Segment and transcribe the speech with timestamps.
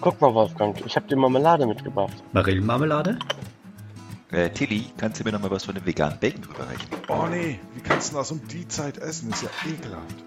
[0.00, 2.22] Guck mal, Wolfgang, ich habe dir Marmelade mitgebracht.
[2.32, 3.18] Marillenmarmelade?
[4.30, 6.88] Äh, Tilly, kannst du mir noch mal was von dem veganen Bacon rüberreichen?
[7.08, 9.30] Oh nee, wie kannst du das um die Zeit essen?
[9.30, 10.24] Ist ja ekelhaft.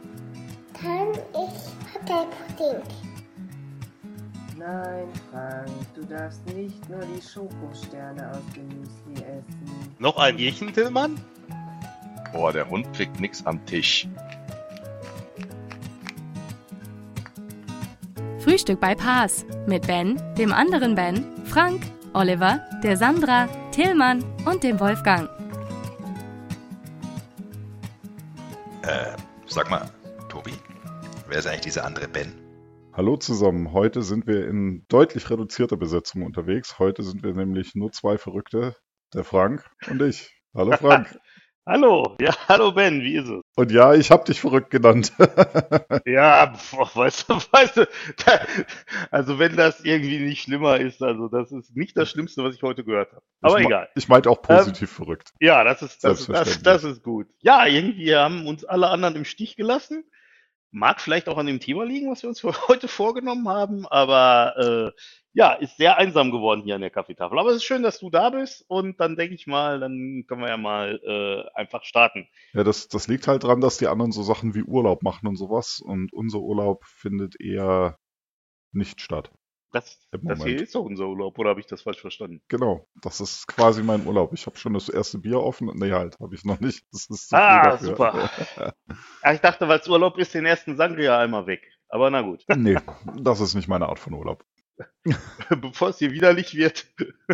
[0.74, 2.84] Kann ich Hotelpudding?
[4.58, 9.96] Nein, Frank, du darfst nicht nur die Schokosterne aus dem Müsli essen.
[10.00, 11.20] Noch ein Bierchen, Tillmann?
[12.34, 14.08] Boah, der Hund kriegt nix am Tisch.
[18.44, 24.80] Frühstück bei Paas mit Ben, dem anderen Ben, Frank, Oliver, der Sandra, Tillmann und dem
[24.80, 25.30] Wolfgang.
[28.82, 29.88] Äh, sag mal,
[30.28, 30.54] Tobi,
[31.28, 32.34] wer ist eigentlich dieser andere Ben?
[32.94, 36.80] Hallo zusammen, heute sind wir in deutlich reduzierter Besetzung unterwegs.
[36.80, 38.76] Heute sind wir nämlich nur zwei Verrückte,
[39.14, 40.36] der Frank und ich.
[40.56, 41.16] Hallo Frank.
[41.68, 43.40] Hallo, ja, hallo Ben, wie ist es?
[43.62, 45.14] Und ja, ich habe dich verrückt genannt.
[46.06, 47.88] Ja, boah, weißt du, weißt du,
[48.26, 48.40] da,
[49.12, 52.64] also wenn das irgendwie nicht schlimmer ist, also das ist nicht das Schlimmste, was ich
[52.64, 53.22] heute gehört habe.
[53.42, 53.90] Aber ich, egal.
[53.96, 55.34] Ich meinte auch positiv verrückt.
[55.40, 57.28] Ja, das ist, das, das, das ist gut.
[57.40, 60.04] Ja, irgendwie haben uns alle anderen im Stich gelassen.
[60.72, 64.94] Mag vielleicht auch an dem Thema liegen, was wir uns für heute vorgenommen haben, aber
[64.96, 65.02] äh,
[65.34, 67.40] ja, ist sehr einsam geworden hier an der Kaffeetafel.
[67.40, 70.42] Aber es ist schön, dass du da bist und dann denke ich mal, dann können
[70.42, 72.28] wir ja mal äh, einfach starten.
[72.54, 75.38] Ja, das, das liegt halt dran, dass die anderen so Sachen wie Urlaub machen und
[75.38, 77.98] sowas und unser Urlaub findet eher
[78.74, 79.32] nicht statt.
[79.72, 82.42] Das, das hier ist doch unser Urlaub, oder habe ich das falsch verstanden?
[82.50, 84.34] Genau, das ist quasi mein Urlaub.
[84.34, 85.72] Ich habe schon das erste Bier offen.
[85.76, 86.86] Nee, halt, habe ich noch nicht.
[87.32, 88.30] Ah, super.
[89.24, 91.62] Ja, ich dachte, weil es Urlaub ist, den ersten Sangria einmal weg.
[91.88, 92.78] Aber na gut, Nee,
[93.18, 94.44] das ist nicht meine Art von Urlaub.
[95.62, 96.88] bevor es hier widerlich wird,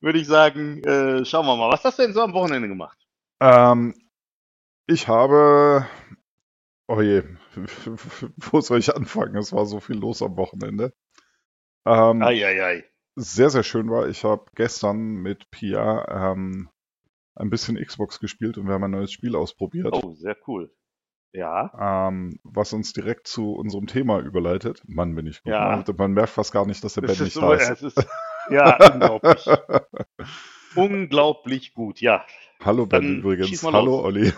[0.00, 1.72] würde ich sagen, äh, schauen wir mal.
[1.72, 2.98] Was hast du denn so am Wochenende gemacht?
[3.40, 3.94] Ähm,
[4.86, 5.86] ich habe.
[6.88, 7.22] Oh je,
[8.36, 9.36] wo soll ich anfangen?
[9.36, 10.92] Es war so viel los am Wochenende.
[11.86, 12.84] Ähm, Eieiei.
[13.16, 16.68] sehr, sehr schön war, ich habe gestern mit Pia ähm,
[17.34, 19.92] ein bisschen Xbox gespielt und wir haben ein neues Spiel ausprobiert.
[19.92, 20.70] Oh, sehr cool.
[21.32, 22.08] Ja.
[22.08, 24.82] Ähm, was uns direkt zu unserem Thema überleitet.
[24.86, 25.52] Mann, bin ich gut.
[25.52, 25.76] Ja.
[25.76, 25.84] ne?
[25.96, 27.70] Man merkt fast gar nicht, dass der Ben nicht da ist.
[27.70, 28.06] es ist
[28.50, 29.46] ja unglaublich.
[30.76, 32.26] unglaublich gut, ja.
[32.62, 33.62] Hallo Ben Dann übrigens.
[33.62, 34.02] Hallo.
[34.02, 34.32] Olli.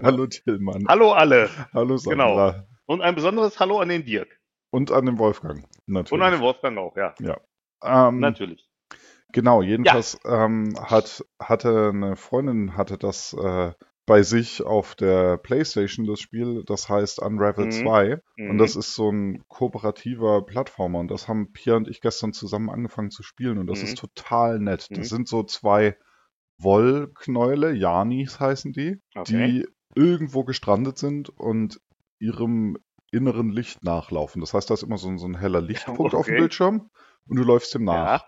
[0.18, 0.86] Hallo Tillmann.
[0.88, 1.48] Hallo alle.
[1.72, 2.36] Hallo Genau.
[2.36, 2.66] Sandra.
[2.86, 4.40] Und ein besonderes Hallo an den Dirk.
[4.70, 5.64] Und an den Wolfgang.
[5.86, 6.12] Natürlich.
[6.12, 7.14] Und an den Wolfgang auch, ja.
[7.82, 8.68] ähm, Natürlich.
[9.32, 13.72] Genau, jedenfalls ähm, hat, hatte eine Freundin hatte das äh,
[14.06, 17.70] bei sich auf der Playstation, das Spiel, das heißt Unravel Mhm.
[17.70, 18.20] 2.
[18.36, 18.50] Mhm.
[18.50, 20.98] Und das ist so ein kooperativer Plattformer.
[20.98, 23.58] Und das haben Pia und ich gestern zusammen angefangen zu spielen.
[23.58, 23.84] Und das Mhm.
[23.84, 24.88] ist total nett.
[24.90, 25.04] Das Mhm.
[25.04, 25.96] sind so zwei
[26.58, 29.46] Wollknäule, Janis heißen die, Okay.
[29.46, 31.80] die irgendwo gestrandet sind und
[32.18, 32.76] ihrem
[33.10, 34.40] inneren Licht nachlaufen.
[34.40, 36.40] Das heißt, da ist immer so ein, so ein heller Lichtpunkt auf dem okay.
[36.40, 36.90] Bildschirm
[37.26, 38.22] und du läufst dem nach.
[38.22, 38.26] Ja.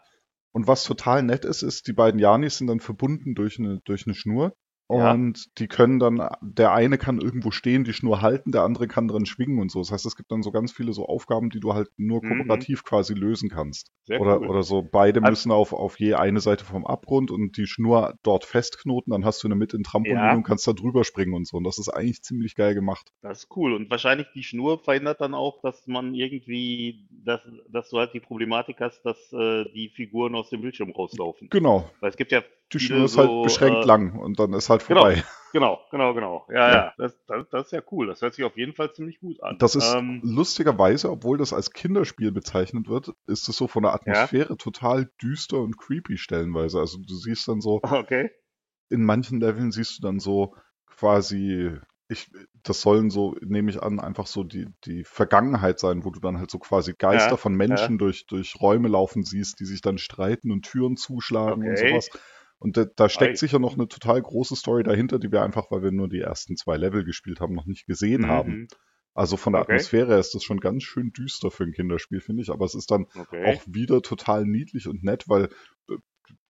[0.52, 4.06] Und was total nett ist, ist, die beiden Janis sind dann verbunden durch eine, durch
[4.06, 4.54] eine Schnur.
[4.98, 5.12] Ja.
[5.12, 9.08] Und die können dann, der eine kann irgendwo stehen, die Schnur halten, der andere kann
[9.08, 9.78] dran schwingen und so.
[9.80, 12.28] Das heißt, es gibt dann so ganz viele so Aufgaben, die du halt nur Mhm.
[12.38, 13.90] kooperativ quasi lösen kannst.
[14.04, 14.48] Sehr Oder, cool.
[14.48, 18.14] oder so, beide Also- müssen auf, auf je eine Seite vom Abgrund und die Schnur
[18.22, 20.34] dort festknoten, dann hast du in der Mitte ein Trampolin Ja.
[20.34, 21.56] und kannst da drüber springen und so.
[21.56, 23.12] Und das ist eigentlich ziemlich geil gemacht.
[23.22, 23.72] Das ist cool.
[23.74, 28.20] Und wahrscheinlich die Schnur verhindert dann auch, dass man irgendwie, dass, dass du halt die
[28.20, 31.48] Problematik hast, dass äh, die Figuren aus dem Bildschirm rauslaufen.
[31.50, 31.88] Genau.
[32.00, 34.70] Weil es gibt ja Die Schnur ist so, halt beschränkt äh, lang und dann ist
[34.70, 35.02] halt genau.
[35.02, 35.22] vorbei.
[35.52, 36.46] Genau, genau, genau.
[36.48, 36.72] Ja, Ja.
[36.72, 36.94] ja.
[36.96, 38.06] Das, das, das ist ja cool.
[38.06, 39.58] Das hört sich auf jeden Fall ziemlich gut an.
[39.58, 43.92] Das ist Ähm, lustigerweise, obwohl das als Kinderspiel bezeichnet wird, ist es so von der
[43.92, 46.78] Atmosphäre total düster und creepy stellenweise.
[46.78, 48.30] Also du siehst dann so, okay.
[48.88, 50.54] in manchen Leveln siehst du dann so
[50.86, 51.76] quasi,
[52.08, 52.30] ich,
[52.62, 56.38] das sollen so, nehme ich an, einfach so die, die Vergangenheit sein, wo du dann
[56.38, 59.98] halt so quasi Geister Ja, von Menschen durch, durch Räume laufen siehst, die sich dann
[59.98, 61.88] streiten und Türen zuschlagen und Okay.
[61.90, 62.10] sowas.
[62.62, 63.36] Und da, da steckt Ei.
[63.36, 66.56] sicher noch eine total große Story dahinter, die wir einfach, weil wir nur die ersten
[66.56, 68.52] zwei Level gespielt haben, noch nicht gesehen haben.
[68.52, 68.68] Mhm.
[69.14, 69.72] Also von der Okay.
[69.74, 72.50] Atmosphäre her ist das schon ganz schön düster für ein Kinderspiel, finde ich.
[72.50, 73.44] Aber es ist dann Okay.
[73.46, 75.50] auch wieder total niedlich und nett, weil
[75.90, 75.96] äh,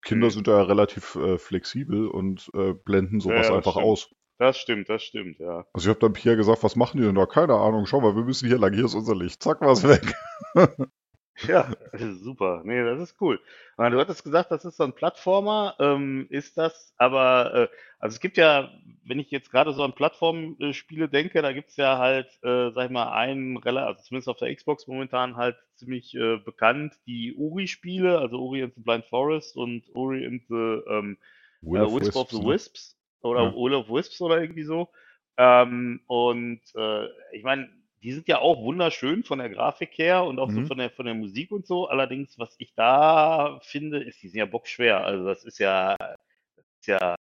[0.03, 0.31] Kinder Mhm.
[0.31, 3.85] sind ja relativ äh, flexibel und äh, blenden sowas Ja, einfach stimmt.
[3.87, 4.11] aus.
[4.39, 5.65] Das stimmt, das stimmt, ja.
[5.73, 7.27] Also ich habe dann Pia gesagt, was machen die denn da?
[7.27, 9.43] Keine Ahnung, schau mal, wir müssen hier lang, hier ist unser Licht.
[9.43, 10.15] Zack, war's weg.
[11.41, 11.71] Ja,
[12.23, 12.63] super.
[12.65, 13.41] Nee, das ist cool.
[13.77, 15.75] Aber Du hattest gesagt, das ist so ein Plattformer.
[15.81, 18.71] Ähm, ist das, aber, äh, also es gibt ja,
[19.05, 22.91] wenn ich jetzt gerade so an Plattformspiele denke, da gibt's ja halt, äh, sag ich
[22.91, 28.19] mal, einen, rela- also zumindest auf der Xbox momentan halt ziemlich äh, bekannt, die Uri-Spiele,
[28.19, 30.55] also Uri and the Blind Forest und Uri and the
[30.89, 31.19] ähm,
[31.63, 32.45] Will äh, of Wisp of Wisps, the ne?
[32.55, 33.55] Wisps oder Ja.
[33.55, 34.91] Will of Wisps oder irgendwie so.
[35.39, 37.69] Ähm, und äh, ich meine,
[38.03, 40.67] die sind ja auch wunderschön von der Grafik her und auch so Mhm.
[40.67, 41.87] von der, von der Musik und so.
[41.89, 45.05] Allerdings, was ich da finde, ist, die sind ja bockschwer.
[45.05, 47.15] Also das ist ja, das ist ja,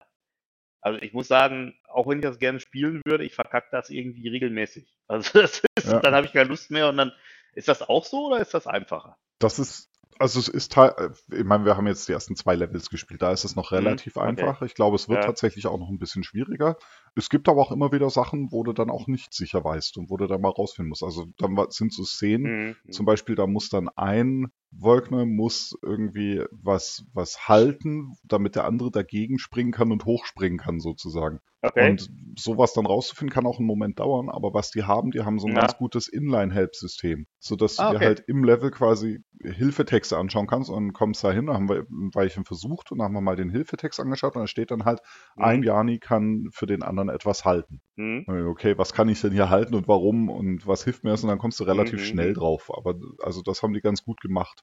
[0.81, 4.27] also ich muss sagen, auch wenn ich das gerne spielen würde, ich verkacke das irgendwie
[4.27, 4.91] regelmäßig.
[5.07, 5.99] Also das ist, Ja.
[5.99, 7.11] dann habe ich keine Lust mehr und dann,
[7.53, 9.17] ist das auch so oder ist das einfacher?
[9.37, 9.90] Das ist,
[10.21, 13.21] also es ist teil, äh, ich meine, wir haben jetzt die ersten zwei Levels gespielt,
[13.21, 14.27] da ist es noch Mhm, relativ okay.
[14.27, 14.61] einfach.
[14.61, 15.25] Ich glaube, es wird Ja.
[15.25, 16.77] tatsächlich auch noch ein bisschen schwieriger.
[17.15, 20.09] Es gibt aber auch immer wieder Sachen, wo du dann auch nicht sicher weißt und
[20.09, 21.03] wo du dann mal rausfinden musst.
[21.03, 22.75] Also dann sind so Szenen, Mhm.
[22.89, 28.91] zum Beispiel, da muss dann ein Wolkner muss irgendwie was, was halten, damit der andere
[28.91, 31.39] dagegen springen kann und hochspringen kann, sozusagen.
[31.63, 31.93] Okay.
[31.93, 35.39] Und sowas dann rauszufinden, kann auch einen Moment dauern, aber was die haben, die haben
[35.39, 35.53] so ein Ja.
[35.53, 38.01] ganz gutes Inline-Help-System, sodass du Ah, dir okay.
[38.01, 42.13] halt im Level quasi Hilfetexte anschauen kannst und kommst da hin, da haben wir ein
[42.13, 44.99] Weilchen versucht und dann haben wir mal den Hilfetext angeschaut und da steht dann halt,
[45.37, 45.63] ein Mhm.
[45.63, 47.81] Jani kann für den anderen etwas halten.
[47.97, 48.25] Mhm.
[48.27, 51.23] Okay, was kann ich denn hier halten und warum und was hilft mir das?
[51.23, 52.03] Und dann kommst du relativ Mhm.
[52.03, 52.71] schnell drauf.
[52.75, 54.60] Aber also das haben die ganz gut gemacht.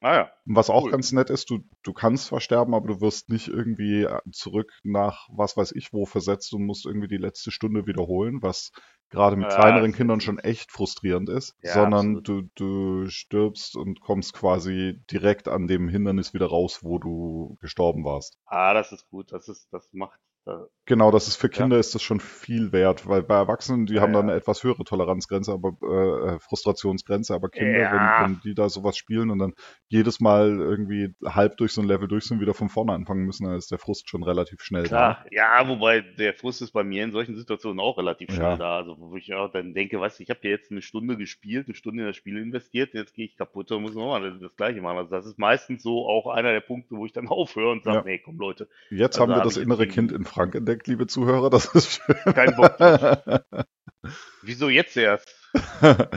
[0.00, 0.32] Ah ja.
[0.46, 0.90] Was auch Cool.
[0.90, 4.72] ganz nett ist, du, du kannst zwar sterben, aber du wirst nicht irgendwie äh, zurück
[4.82, 8.72] nach was weiß ich wo versetzt und musst irgendwie die letzte Stunde wiederholen, was
[9.10, 12.24] gerade mit Ja, kleineren Kindern schon echt frustrierend ist, Ja, sondern absolut.
[12.24, 18.04] du, du stirbst und kommst quasi direkt an dem Hindernis wieder raus, wo du gestorben
[18.04, 18.38] warst.
[18.46, 19.32] Ah, das ist gut.
[19.32, 20.18] Das ist, das macht,
[20.86, 21.52] Genau, das ist für Ja.
[21.52, 24.32] Kinder ist das schon viel wert, weil bei Erwachsenen, die Ja, haben dann ja.
[24.32, 27.92] eine etwas höhere Toleranzgrenze, aber äh, äh, Frustrationsgrenze, aber Kinder, Ja.
[27.92, 29.52] wenn, wenn die da sowas spielen und dann
[29.88, 33.44] jedes Mal irgendwie halb durch so ein Level durch sind, wieder von vorne anfangen müssen,
[33.44, 37.04] dann ist der Frust schon relativ schnell Klar, ja, wobei der Frust ist bei mir
[37.04, 38.56] in solchen Situationen auch relativ schnell Ja.
[38.56, 38.76] da.
[38.78, 41.66] Also wo ich auch dann denke, weißt du, ich habe ja jetzt eine Stunde gespielt,
[41.66, 44.80] eine Stunde in das Spiel investiert, jetzt gehe ich kaputt und muss nochmal das, gleiche
[44.80, 44.96] machen.
[44.98, 47.98] Also das ist meistens so auch einer der Punkte, wo ich dann aufhöre und sage,
[47.98, 48.04] Ja.
[48.04, 48.96] nee, komm Leute, da.
[48.96, 52.16] Jetzt Also haben wir das innere Kind in Frank entdeckt, liebe Zuhörer, das ist schön.
[52.34, 52.76] kein Bock.
[54.42, 55.28] Wieso jetzt erst?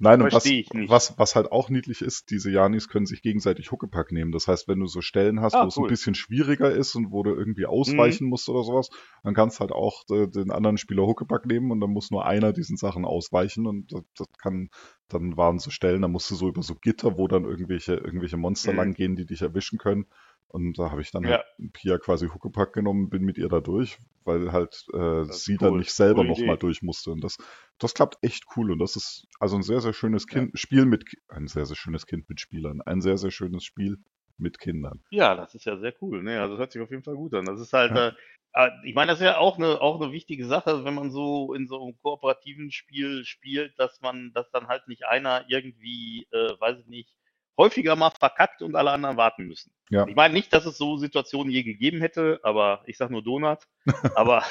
[0.00, 4.12] Nein, und was, was, was halt auch niedlich ist, diese Janis können sich gegenseitig Huckepack
[4.12, 4.30] nehmen.
[4.30, 5.88] Das heißt, wenn du so Stellen hast, Ah, wo es ein cool.
[5.88, 5.90] Mhm.
[5.90, 8.90] bisschen schwieriger ist und wo du irgendwie ausweichen musst oder sowas,
[9.24, 12.52] dann kannst halt auch äh, den anderen Spieler Huckepack nehmen und dann muss nur einer
[12.52, 14.70] diesen Sachen ausweichen und das, das kann,
[15.08, 18.36] dann waren so Stellen, da musst du so über so Gitter, wo dann irgendwelche, irgendwelche
[18.36, 18.78] Monster Mhm.
[18.78, 20.06] lang gehen, die dich erwischen können.
[20.48, 21.30] Und da habe ich dann Ja.
[21.58, 25.72] halt Pia quasi Huckepack genommen, bin mit ihr da durch, weil halt äh, sie dann
[25.72, 25.78] cool.
[25.80, 27.10] nicht selber nochmal durch musste.
[27.10, 27.36] Und das,
[27.78, 28.72] das klappt echt cool.
[28.72, 32.06] Und das ist also ein sehr, sehr schönes kind, Spiel mit, ein sehr, sehr schönes
[32.06, 32.80] Kind mit Spielern.
[32.82, 33.98] Ein sehr, sehr schönes Spiel
[34.38, 35.02] mit Kindern.
[35.10, 36.22] Ja, das ist ja sehr cool.
[36.22, 36.40] Ne?
[36.40, 37.44] Also das hört sich auf jeden Fall gut an.
[37.44, 38.08] Das ist halt, Ja.
[38.08, 38.12] äh,
[38.54, 41.52] äh, ich meine, das ist ja auch eine, auch eine wichtige Sache, wenn man so
[41.54, 46.58] in so einem kooperativen Spiel spielt, dass man, dass dann halt nicht einer irgendwie, äh,
[46.58, 47.12] weiß ich nicht,
[47.58, 49.72] häufiger mal verkackt und alle anderen warten müssen.
[49.90, 50.06] Ja.
[50.06, 53.58] Ich meine nicht, dass es so Situationen je gegeben hätte, aber ich sag nur Donut.
[54.14, 54.44] Aber,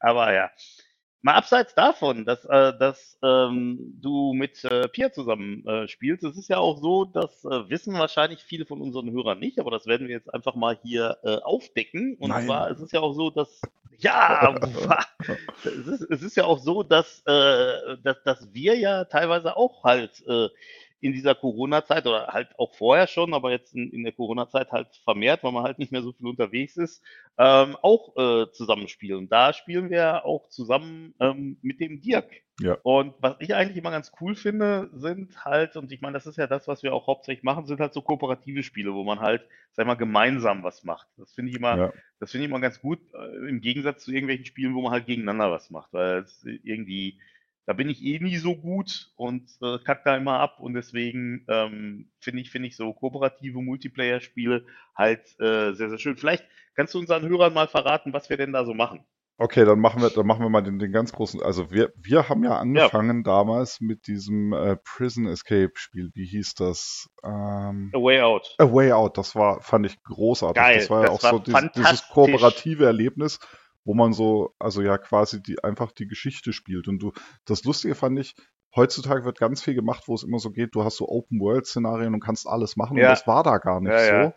[0.00, 0.50] aber ja.
[1.22, 6.36] Mal abseits davon, dass, äh, dass ähm, du mit äh, Pia zusammen äh, spielst, es
[6.36, 9.86] ist ja auch so, das äh, wissen wahrscheinlich viele von unseren Hörern nicht, aber das
[9.86, 12.16] werden wir jetzt einfach mal hier äh, aufdecken.
[12.18, 12.44] Und Nein.
[12.44, 13.62] zwar ist es ja auch so, dass
[13.98, 14.54] ja,
[15.64, 19.84] es ist, es ist ja auch so, dass, äh, dass, dass wir ja teilweise auch
[19.84, 20.48] halt äh,
[21.04, 24.88] in dieser Corona-Zeit oder halt auch vorher schon, aber jetzt in, in der Corona-Zeit halt
[25.04, 27.02] vermehrt, weil man halt nicht mehr so viel unterwegs ist,
[27.36, 29.28] ähm, auch äh, zusammenspielen.
[29.28, 32.30] Da spielen wir auch zusammen ähm, mit dem Dirk.
[32.58, 32.78] Ja.
[32.84, 36.38] Und was ich eigentlich immer ganz cool finde, sind halt, und ich meine, das ist
[36.38, 39.42] ja das, was wir auch hauptsächlich machen, sind halt so kooperative Spiele, wo man halt,
[39.72, 41.08] sag ich mal, gemeinsam was macht.
[41.18, 41.92] Das finde ich immer, Ja.
[42.18, 45.04] das finde ich immer ganz gut, äh, im Gegensatz zu irgendwelchen Spielen, wo man halt
[45.04, 47.18] gegeneinander was macht, weil es irgendwie,
[47.66, 51.44] da bin ich eh nie so gut und äh, kack da immer ab und deswegen
[51.48, 54.66] ähm, finde ich, finde ich so kooperative Multiplayer-Spiele
[54.96, 56.16] halt äh, sehr, sehr schön.
[56.16, 56.44] Vielleicht
[56.74, 59.04] kannst du unseren Hörern mal verraten, was wir denn da so machen.
[59.36, 61.42] Okay, dann machen wir, dann machen wir mal den, den ganz großen.
[61.42, 66.10] Also wir, wir haben ja angefangen damals mit diesem äh, Prison Escape Spiel.
[66.14, 67.08] Wie hieß das?
[67.24, 68.54] Ähm, A Way Out.
[68.58, 70.62] A Way Out, das war, fand ich großartig.
[70.62, 73.40] Geil, das war ja das auch war so dieses, dieses kooperative Erlebnis,
[73.84, 76.88] wo man so, also ja quasi die einfach die Geschichte spielt.
[76.88, 77.12] Und du,
[77.44, 78.34] das Lustige fand ich,
[78.74, 82.20] heutzutage wird ganz viel gemacht, wo es immer so geht, du hast so Open-World-Szenarien und
[82.20, 82.96] kannst alles machen.
[82.96, 83.04] Ja.
[83.04, 84.12] Und das war da gar nicht Ja, so.
[84.12, 84.34] ja.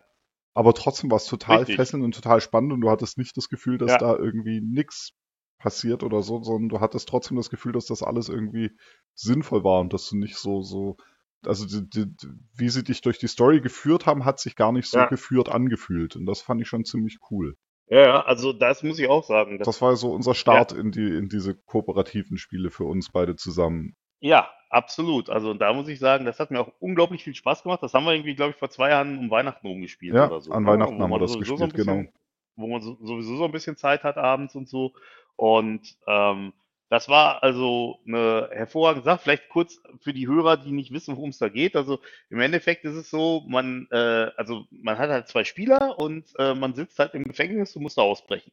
[0.54, 1.76] Aber trotzdem war es total Richtig.
[1.76, 5.12] fesselnd und total spannend und du hattest nicht das Gefühl, dass da irgendwie nichts
[5.58, 8.70] passiert oder so, sondern du hattest trotzdem das Gefühl, dass das alles irgendwie
[9.14, 10.96] sinnvoll war und dass du nicht so, so,
[11.44, 12.06] also die, die,
[12.54, 16.16] wie sie dich durch die Story geführt haben, hat sich gar nicht so geführt angefühlt.
[16.16, 17.56] Und das fand ich schon ziemlich cool.
[17.90, 19.58] Ja, ja, also das muss ich auch sagen.
[19.58, 23.36] Das, Das war so unser Start in die, in diese kooperativen Spiele für uns beide
[23.36, 23.96] zusammen.
[24.20, 25.30] ja, absolut.
[25.30, 27.82] Also da muss ich sagen, das hat mir auch unglaublich viel Spaß gemacht.
[27.82, 30.52] Das haben wir irgendwie, glaube ich, vor zwei Jahren um Weihnachten rumgespielt Ja, oder so.
[30.52, 30.68] an ne?
[30.68, 32.12] Weihnachten haben wir das sowieso so gespielt, bisschen, genau.
[32.56, 34.92] Wo man so, sowieso so ein bisschen Zeit hat abends und so.
[35.36, 36.52] Und ähm,
[36.90, 39.20] das war also eine hervorragende Sache.
[39.22, 41.76] Vielleicht kurz für die Hörer, die nicht wissen, worum es da geht.
[41.76, 46.32] Also im Endeffekt ist es so, man, äh, also man hat halt zwei Spieler und
[46.38, 48.52] äh, man sitzt halt im Gefängnis und muss da ausbrechen.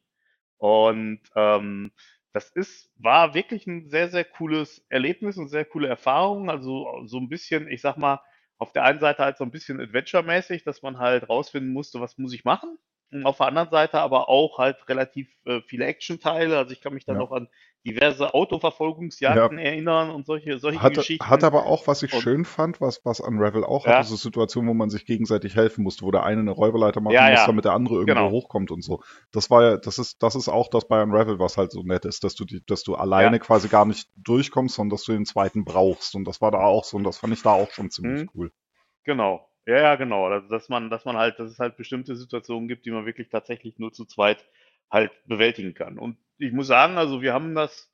[0.58, 1.92] Und ähm,
[2.32, 6.50] das ist, war wirklich ein sehr, sehr cooles Erlebnis und sehr coole Erfahrung.
[6.50, 8.20] Also so ein bisschen, ich sag mal,
[8.58, 12.18] auf der einen Seite halt so ein bisschen Adventure-mäßig, dass man halt rausfinden musste, was
[12.18, 12.78] muss ich machen.
[13.12, 16.56] Und auf der anderen Seite aber auch halt relativ äh, viele Action-Teile.
[16.58, 17.20] Also ich kann mich dann Ja.
[17.20, 17.48] auch an
[17.84, 21.28] diverse Autoverfolgungsjagden erinnern und solche, solche Hat, Geschichten.
[21.28, 23.98] hat aber auch, was ich Und- schön fand, was, was Unravel auch Ja.
[23.98, 27.14] hatte, so Situationen, wo man sich gegenseitig helfen musste, wo der eine eine Räuberleiter machen
[27.14, 27.46] Ja, muss, ja.
[27.46, 28.30] damit der andere irgendwo Genau.
[28.30, 29.02] hochkommt und so.
[29.32, 32.04] Das war ja, das ist, das ist auch das bei Unravel, was halt so nett
[32.04, 33.42] ist, dass du die, dass du alleine Ja.
[33.42, 36.14] quasi gar nicht durchkommst, sondern dass du den zweiten brauchst.
[36.14, 38.30] Und das war da auch so und das fand ich da auch schon ziemlich Mhm.
[38.34, 38.52] cool.
[39.04, 39.48] Genau.
[39.68, 40.26] Ja, ja, genau.
[40.26, 43.28] Also, dass man, dass man halt, dass es halt bestimmte Situationen gibt, die man wirklich
[43.28, 44.44] tatsächlich nur zu zweit
[44.90, 45.98] halt bewältigen kann.
[45.98, 47.90] Und ich muss sagen, also wir haben das,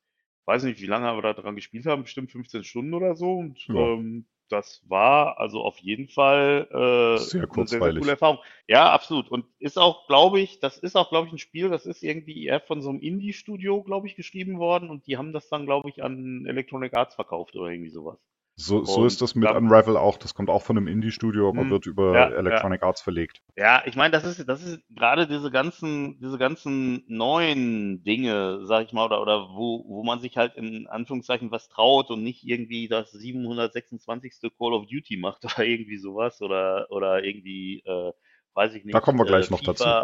[0.46, 3.32] weiß nicht, wie lange wir da dran gespielt haben, bestimmt 15 Stunden oder so.
[3.36, 3.74] Und Ja.
[3.74, 8.38] ähm, das war also auf jeden Fall äh, Sehr eine sehr, sehr coole Erfahrung.
[8.68, 9.30] Ja, absolut.
[9.30, 12.44] Und ist auch, glaube ich, das ist auch, glaube ich, ein Spiel, das ist irgendwie
[12.44, 14.90] eher von so einem Indie-Studio, glaube ich, geschrieben worden.
[14.90, 18.18] Und die haben das dann, glaube ich, an Electronic Arts verkauft oder irgendwie sowas.
[18.62, 20.16] So, so ist das mit da- Unravel auch.
[20.16, 21.70] Das kommt auch von einem Indie-Studio, aber Mhm.
[21.70, 23.42] wird über Ja, Electronic Arts verlegt.
[23.56, 28.86] Ja, ich meine, das ist, das ist gerade diese ganzen, diese ganzen neuen Dinge, sag
[28.86, 32.44] ich mal, oder, oder wo, wo man sich halt in Anführungszeichen was traut und nicht
[32.44, 34.50] irgendwie das 726.
[34.58, 38.12] Call of Duty macht oder irgendwie sowas oder, oder irgendwie, äh,
[38.54, 38.94] weiß ich nicht.
[38.94, 39.96] Da kommen wir gleich äh, noch dazu.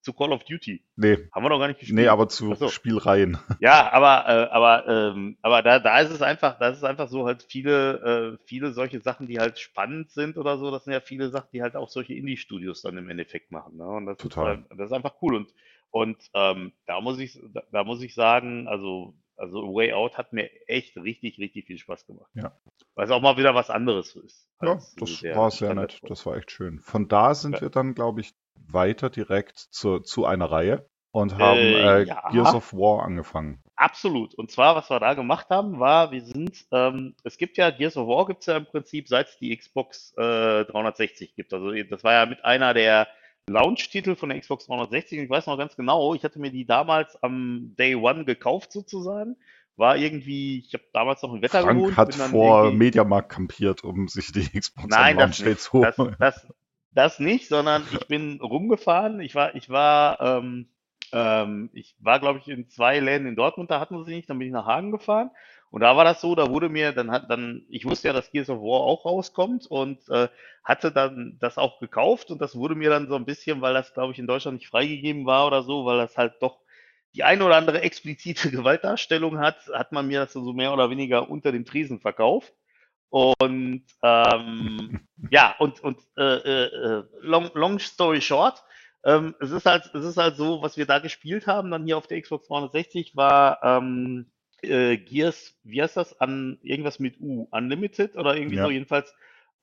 [0.00, 0.84] Zu Call of Duty.
[0.96, 1.98] Nee, Haben wir noch gar nicht gespielt.
[1.98, 2.68] nee, aber zu so.
[2.68, 3.36] Spielreihen.
[3.60, 7.08] Ja, aber, äh, aber, ähm, aber da, da ist es einfach, da ist es einfach
[7.08, 10.70] so halt viele, äh, viele solche Sachen, die halt spannend sind oder so.
[10.70, 13.76] Das sind ja viele Sachen, die halt auch solche Indie-Studios dann im Endeffekt machen.
[13.76, 13.86] Ne?
[13.86, 14.54] Und das Total.
[14.54, 15.34] ist, halt- das ist einfach cool.
[15.36, 15.52] Und,
[15.90, 20.32] und ähm, da muss ich, da, da muss ich sagen, also, also Way Out hat
[20.32, 22.30] mir echt richtig, richtig viel Spaß gemacht.
[22.34, 22.52] Ja.
[22.94, 24.48] Weil es auch mal wieder was anderes ist.
[24.60, 26.00] Ja, das war sehr nett.
[26.08, 26.80] Das war echt schön.
[26.80, 27.60] Von da sind Ja.
[27.62, 28.32] wir dann, glaube ich,
[28.72, 32.28] weiter direkt zur, zu einer Reihe und haben Äh, äh, ja.
[32.30, 33.62] Gears of War angefangen.
[33.76, 34.34] Absolut.
[34.34, 37.96] Und zwar, was wir da gemacht haben, war, wir sind, ähm, es gibt ja, Gears
[37.96, 41.52] of War gibt es ja im Prinzip, seit es die Xbox äh, 360 gibt.
[41.54, 43.08] Also das war ja mit einer der
[43.48, 45.18] Launch-Titel von der Xbox 360.
[45.18, 48.72] Und ich weiß noch ganz genau, ich hatte mir die damals am Day One gekauft
[48.72, 49.36] sozusagen.
[49.76, 51.96] War irgendwie, ich habe damals noch in Wetter Frank gewohnt.
[51.96, 55.60] hat vor Mediamarkt kampiert, um sich die Xbox Nein, am das nicht.
[55.60, 56.16] zu holen.
[56.18, 56.46] das, das
[57.20, 59.20] nicht, sondern ich bin rumgefahren.
[59.20, 60.68] Ich war, ich war, ähm,
[61.12, 64.38] ähm, ich war, glaube ich, in zwei Läden in Dortmund, da hatten sie nicht, dann
[64.38, 65.30] bin ich nach Hagen gefahren.
[65.70, 68.30] Und da war das so, da wurde mir, dann hat dann, ich wusste ja, dass
[68.32, 70.28] Gears of War auch rauskommt und äh,
[70.64, 73.92] hatte dann das auch gekauft und das wurde mir dann so ein bisschen, weil das,
[73.92, 76.58] glaube ich, in Deutschland nicht freigegeben war oder so, weil das halt doch
[77.14, 81.30] die eine oder andere explizite Gewaltdarstellung hat, hat man mir das so mehr oder weniger
[81.30, 82.52] unter dem Tresen verkauft.
[83.10, 85.00] Und ähm,
[85.30, 86.64] ja, und, und äh, äh,
[86.98, 88.62] äh, long, long story short,
[89.04, 91.96] ähm, es ist halt, es ist halt so, was wir da gespielt haben, dann hier
[91.96, 94.30] auf der Xbox 360 war ähm,
[94.62, 98.64] äh, Gears, wie heißt das, an irgendwas mit U, Unlimited oder irgendwie Ja.
[98.64, 99.14] so, jedenfalls.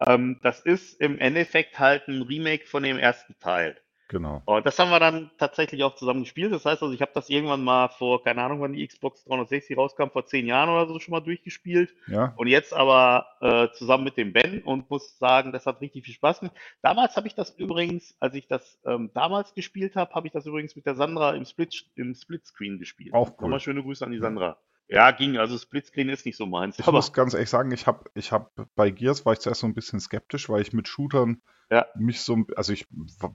[0.05, 3.77] Ähm, das ist im Endeffekt halt ein Remake von dem ersten Teil.
[4.07, 4.43] Genau.
[4.45, 6.51] Und das haben wir dann tatsächlich auch zusammen gespielt.
[6.51, 9.77] Das heißt also, ich habe das irgendwann mal vor, keine Ahnung, wann die Xbox 360
[9.77, 11.93] rauskam, vor zehn Jahren oder so schon mal durchgespielt.
[12.07, 16.05] Ja, Und jetzt aber äh, zusammen mit dem Ben und muss sagen, das hat richtig
[16.05, 16.55] viel Spaß gemacht.
[16.81, 20.45] Damals habe ich das übrigens, als ich das ähm, damals gespielt habe, habe ich das
[20.45, 23.13] übrigens mit der Sandra im Split im Splitscreen gespielt.
[23.13, 23.35] Auch cool.
[23.41, 24.57] Nochmal schöne Grüße an die Sandra.
[24.87, 25.37] Ja, ging.
[25.37, 26.77] Also Splitscreen ist nicht so meins.
[26.79, 29.67] ich muss ganz ehrlich sagen, ich habe ich hab bei Gears war ich zuerst so
[29.67, 31.87] ein bisschen skeptisch, weil ich mit Shootern Ja.
[31.95, 32.85] mich so, also ich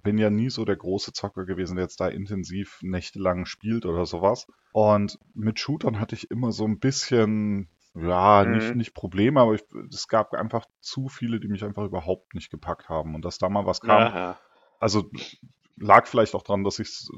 [0.03, 4.07] bin ja nie so der große Zocker gewesen, der jetzt da intensiv nächtelang spielt oder
[4.07, 4.47] sowas.
[4.73, 8.77] Und mit Shootern hatte ich immer so ein bisschen, ja, nicht, Mhm.
[8.79, 12.89] nicht Probleme, aber ich, es gab einfach zu viele, die mich einfach überhaupt nicht gepackt
[12.89, 13.17] haben.
[13.17, 14.39] Und dass da mal was kam, ja.
[14.79, 15.11] also
[15.77, 17.09] lag vielleicht auch dran, dass ich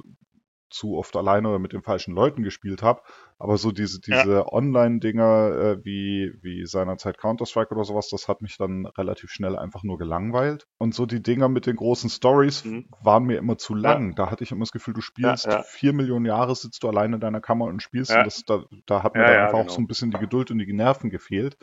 [0.73, 3.03] zu oft alleine oder mit den falschen Leuten gespielt habe.
[3.39, 4.23] Aber so diese, Ja.
[4.23, 9.57] diese Online-Dinger äh, wie, wie seinerzeit Counter-Strike oder sowas, das hat mich dann relativ schnell
[9.57, 10.67] einfach nur gelangweilt.
[10.79, 12.89] Und so die Dinger mit den großen Stories Mhm.
[13.03, 14.15] waren mir immer zu lang.
[14.15, 15.63] Da hatte ich immer das Gefühl, du spielst Ja, ja.
[15.63, 18.11] vier Millionen Jahre, sitzt du alleine in deiner Kammer und spielst.
[18.11, 18.19] Ja.
[18.19, 19.75] Und das, da, da hat mir Ja, dann ja, einfach auch genau.
[19.75, 21.57] so ein bisschen die Geduld und die Nerven gefehlt.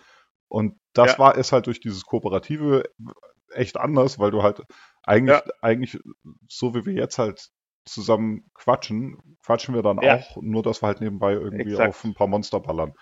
[0.48, 1.20] Und das Ja.
[1.20, 2.84] war es halt durch dieses Kooperative
[3.54, 4.62] echt anders, weil du halt
[5.04, 5.54] eigentlich, Ja.
[5.62, 6.00] eigentlich
[6.48, 7.50] so wie wir jetzt halt
[7.86, 10.18] zusammen quatschen, quatschen wir dann Ja.
[10.18, 11.90] auch, nur dass wir halt nebenbei irgendwie Exakt.
[11.90, 12.94] auf ein paar Monster ballern.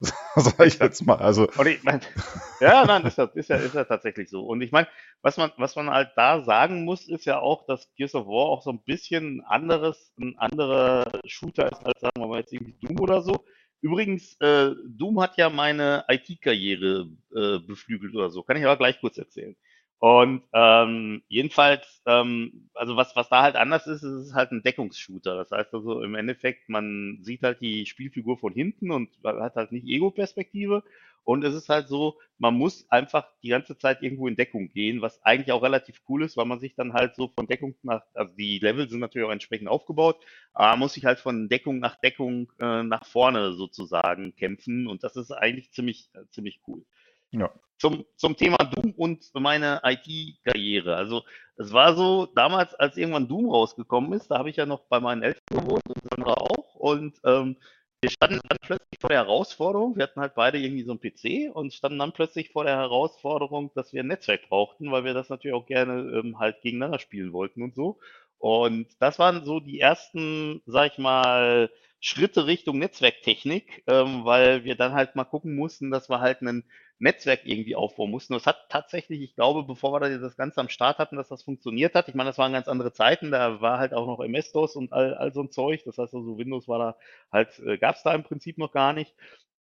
[0.36, 1.16] Sag ich jetzt mal.
[1.16, 2.00] Also, ich mein,
[2.60, 4.44] ja, nein, ist ja, ist ja, ist ja tatsächlich so.
[4.46, 4.86] Und ich meine,
[5.22, 8.46] was man, was man halt da sagen muss, ist ja auch, dass Gears of War
[8.46, 12.52] auch so ein bisschen ein anderes, ein anderer Shooter ist als, sagen wir mal, jetzt
[12.52, 13.44] irgendwie Doom oder so.
[13.80, 18.42] Übrigens, äh, Doom hat ja meine IT-Karriere äh, beflügelt oder so.
[18.42, 19.56] Kann ich aber gleich kurz erzählen.
[20.00, 24.62] Und ähm, jedenfalls, ähm, also was, was da halt anders ist, ist es halt ein
[24.62, 25.34] Deckungsshooter.
[25.36, 29.72] Das heißt also im Endeffekt, man sieht halt die Spielfigur von hinten und hat halt
[29.72, 30.84] nicht Ego-Perspektive.
[31.24, 35.02] Und es ist halt so, man muss einfach die ganze Zeit irgendwo in Deckung gehen,
[35.02, 38.02] was eigentlich auch relativ cool ist, weil man sich dann halt so von Deckung nach,
[38.14, 40.16] also die Level sind natürlich auch entsprechend aufgebaut,
[40.54, 45.04] aber man muss sich halt von Deckung nach Deckung äh, nach vorne sozusagen kämpfen und
[45.04, 46.86] das ist eigentlich ziemlich, äh, ziemlich cool.
[47.30, 47.50] Ja.
[47.78, 50.96] Zum, zum Thema Doom und meine IT-Karriere.
[50.96, 51.22] Also
[51.56, 54.98] es war so, damals, als irgendwann Doom rausgekommen ist, da habe ich ja noch bei
[54.98, 57.56] meinen Eltern gewohnt und Sandra auch und ähm,
[58.00, 61.54] wir standen dann plötzlich vor der Herausforderung, wir hatten halt beide irgendwie so einen PC
[61.54, 65.28] und standen dann plötzlich vor der Herausforderung, dass wir ein Netzwerk brauchten, weil wir das
[65.28, 67.98] natürlich auch gerne ähm, halt gegeneinander spielen wollten und so.
[68.38, 74.76] Und das waren so die ersten, sag ich mal, Schritte Richtung Netzwerktechnik, ähm, weil wir
[74.76, 76.64] dann halt mal gucken mussten, dass wir halt ein
[77.00, 78.34] Netzwerk irgendwie aufbauen mussten.
[78.34, 81.94] Das hat tatsächlich, ich glaube, bevor wir das Ganze am Start hatten, dass das funktioniert
[81.94, 82.08] hat.
[82.08, 85.14] Ich meine, das waren ganz andere Zeiten, da war halt auch noch MS-DOS und all,
[85.14, 85.82] all so ein Zeug.
[85.84, 86.96] Das heißt also, Windows war da
[87.32, 89.14] halt, äh, gab es da im Prinzip noch gar nicht.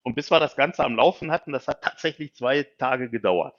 [0.03, 3.55] Und bis wir das Ganze am Laufen hatten, das hat tatsächlich zwei Tage gedauert.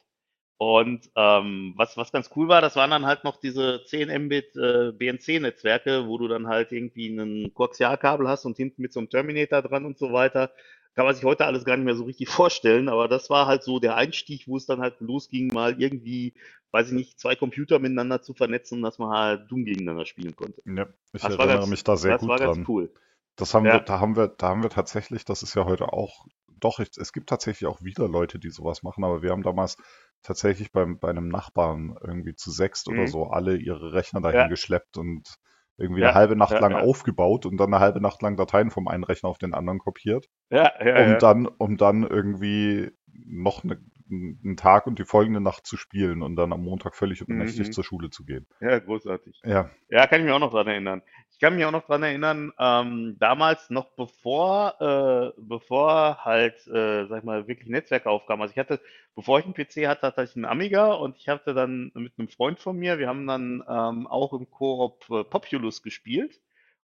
[0.58, 4.56] Und ähm, was, was ganz cool war, das waren dann halt noch diese 10 Mbit
[4.56, 9.10] äh, BNC-Netzwerke, wo du dann halt irgendwie ein Koaxialkabel hast und hinten mit so einem
[9.10, 10.50] Terminator dran und so weiter.
[10.94, 13.62] Kann man sich heute alles gar nicht mehr so richtig vorstellen, aber das war halt
[13.64, 16.32] so der Einstieg, wo es dann halt losging, mal irgendwie,
[16.70, 20.62] weiß ich nicht, zwei Computer miteinander zu vernetzen, dass man halt Doom gegeneinander spielen konnte.
[20.64, 22.46] Ja, ich Das war erinnere ganz, mich da sehr das gut war dran.
[22.56, 22.90] ganz cool.
[23.36, 23.80] Das haben wir, Ja.
[23.80, 26.26] da haben wir, da haben wir tatsächlich, das ist ja heute auch,
[26.58, 29.76] doch, es gibt tatsächlich auch wieder Leute, die sowas machen, aber wir haben damals
[30.23, 33.06] tatsächlich beim, bei einem Nachbarn irgendwie zu sechst oder Mhm.
[33.06, 34.49] so alle ihre Rechner dahin Ja.
[34.49, 35.37] geschleppt und
[35.78, 36.76] irgendwie Ja, eine halbe Nacht ja, lang ja.
[36.76, 40.26] aufgebaut und dann eine halbe Nacht lang Dateien vom einen Rechner auf den anderen kopiert,
[40.50, 41.18] Ja, ja, um ja.
[41.18, 46.37] dann, um dann irgendwie noch eine, einen Tag und die folgende Nacht zu spielen und
[46.37, 47.73] dann am Montag völlig übernächtig Mhm.
[47.73, 48.47] zur Schule zu gehen.
[48.60, 49.45] Ja, großartig.
[49.45, 51.02] Ja, Ja, kann ich mich auch noch dran erinnern.
[51.36, 57.06] Ich kann mich auch noch dran erinnern, ähm, damals noch bevor, äh, bevor halt, äh,
[57.06, 58.40] sag ich mal, wirklich Netzwerke aufkamen.
[58.42, 58.80] Also ich hatte,
[59.14, 62.28] bevor ich einen PC hatte, hatte ich einen Amiga und ich hatte dann mit einem
[62.28, 66.40] Freund von mir, wir haben dann ähm, auch im Koop äh, Populous gespielt.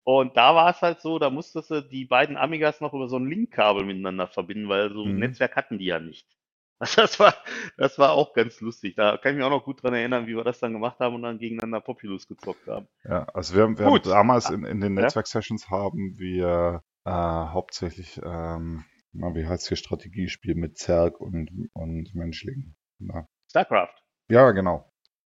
[0.03, 3.17] Und da war es halt so, da musstest du die beiden Amigas noch über so
[3.17, 5.17] ein Linkkabel miteinander verbinden, weil so ein Mhm.
[5.17, 6.36] Netzwerk hatten die ja nicht.
[6.79, 7.33] Also das war,
[7.77, 8.95] das war auch ganz lustig.
[8.95, 11.15] Da kann ich mich auch noch gut dran erinnern, wie wir das dann gemacht haben
[11.15, 12.87] und dann gegeneinander Populous gezockt haben.
[13.03, 15.03] Ja, also wir, haben- wir haben damals in, in den Ja.
[15.03, 22.13] Netzwerksessions haben wir äh, hauptsächlich, ähm, na, wie heißt hier, Strategiespiel mit Zerg und, und
[22.13, 22.75] Menschling.
[22.99, 23.93] Na, StarCraft.
[24.29, 24.91] ja, genau.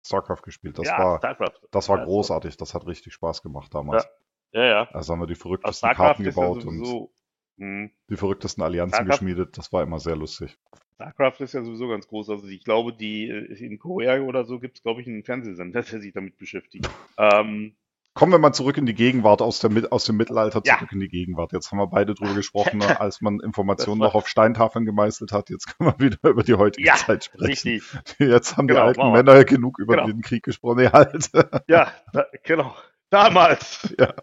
[0.04, 0.78] StarCraft gespielt.
[0.78, 1.60] Das ja, war, StarCraft.
[1.70, 2.56] das war Ja, großartig.
[2.56, 4.06] Das hat richtig Spaß gemacht damals.
[4.52, 4.88] Ja, ja.
[4.92, 7.08] Also haben wir die verrücktesten Karten ist ja gebaut und
[7.56, 9.58] mh, die verrücktesten Allianzen StarCraft- geschmiedet.
[9.58, 10.58] Das war immer sehr lustig.
[11.00, 12.30] StarCraft ist ja sowieso ganz groß.
[12.30, 15.82] Also ich glaube, die äh, in Korea oder so gibt es, glaube ich, einen Fernsehsender,
[15.90, 16.88] der sich damit beschäftigt.
[17.18, 17.74] Ähm,
[18.12, 20.76] Kommen wir mal zurück in die Gegenwart, aus, der, aus dem Mittelalter Ja.
[20.78, 21.52] zurück in die Gegenwart.
[21.52, 25.48] Jetzt haben wir beide drüber gesprochen, ne, als man Informationen noch auf Steintafeln gemeißelt hat.
[25.48, 27.46] Jetzt können wir wieder über die heutige ja, Zeit sprechen.
[27.46, 27.82] richtig.
[28.18, 29.22] Jetzt haben die Genau, alten machen wir.
[29.22, 30.08] Männer genug über Genau.
[30.08, 30.78] den Krieg gesprochen.
[30.78, 31.30] Nee, halt.
[31.68, 32.74] Ja, da, genau.
[33.10, 33.94] Damals.
[33.98, 34.14] Ja.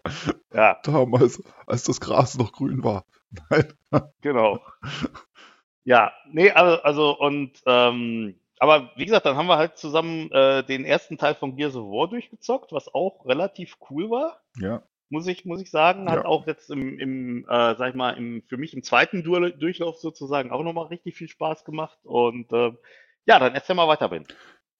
[0.53, 3.05] Ja, Damals, als das Gras noch grün war.
[3.49, 3.73] Nein.
[4.21, 4.59] genau.
[5.87, 10.61] Ja, nee, also, also und ähm, aber wie gesagt, dann haben wir halt zusammen äh,
[10.65, 14.41] den ersten Teil von Gears of War durchgezockt, was auch relativ cool war.
[14.59, 16.09] Ja, muss ich, muss ich sagen.
[16.09, 16.25] Hat Ja.
[16.25, 19.95] auch jetzt im, im äh, sag ich mal, im, für mich im zweiten Dur Durchlauf
[19.95, 21.97] sozusagen auch nochmal richtig viel Spaß gemacht.
[22.03, 22.73] Und äh,
[23.25, 24.25] ja, dann erzähl mal weiter, Ben.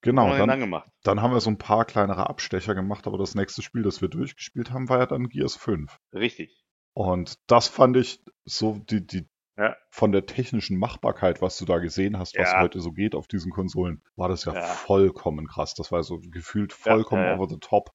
[0.02, 0.28] Genau.
[0.36, 0.90] dann Dann, gemacht?
[1.04, 4.08] dann haben wir so ein paar kleinere Abstecher gemacht, aber das nächste Spiel, das wir
[4.08, 5.96] durchgespielt haben, war ja dann Gears 5.
[6.12, 6.62] Richtig.
[6.92, 9.26] Und das fand ich so die, die
[9.58, 9.76] Ja.
[9.90, 12.60] von der technischen Machbarkeit, was du da gesehen hast, was Ja.
[12.62, 14.62] heute so geht auf diesen Konsolen, war das ja, Ja.
[14.62, 15.74] vollkommen krass.
[15.74, 17.90] Das war so gefühlt vollkommen over the top.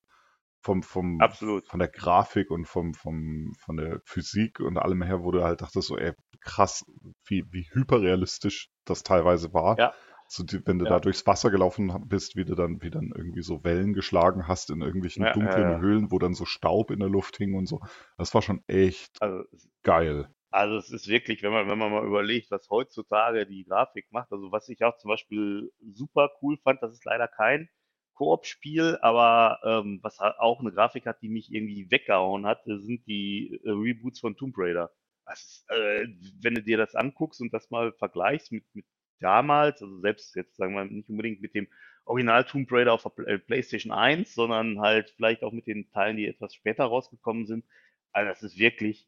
[0.66, 1.68] Vom, vom, Absolut.
[1.68, 5.62] von der Grafik und vom, vom, von der Physik und allem her, wo du halt
[5.62, 6.86] dachtest, so, ey, krass,
[7.26, 9.78] wie, wie hyperrealistisch das teilweise war.
[9.78, 9.94] Ja.
[10.30, 10.92] So die, wenn du Ja.
[10.92, 14.70] da durchs Wasser gelaufen bist, wie du dann, wie dann irgendwie so Wellen geschlagen hast
[14.70, 15.82] in irgendwelchen Ja, dunklen.
[15.82, 17.82] Höhlen, wo dann so Staub in der Luft hing und so.
[18.18, 19.44] Das war schon echt Also,
[19.84, 20.30] geil.
[20.54, 24.32] Also es ist wirklich, wenn man, wenn man mal überlegt, was heutzutage die Grafik macht,
[24.32, 27.70] also was ich auch zum Beispiel super cool fand, das ist leider kein
[28.14, 33.60] Koop-Spiel, aber ähm, was auch eine Grafik hat, die mich irgendwie weggehauen hat, sind die
[33.64, 34.92] äh, Reboots von Tomb Raider.
[35.32, 36.08] Ist, äh,
[36.42, 38.86] wenn du dir das anguckst und das mal vergleichst mit, mit
[39.20, 41.68] damals, also selbst jetzt sagen wir nicht unbedingt mit dem
[42.06, 46.18] Original Tomb Raider auf der äh, PlayStation 1, sondern halt vielleicht auch mit den Teilen,
[46.18, 47.66] die etwas später rausgekommen sind.
[48.12, 49.08] Also das ist wirklich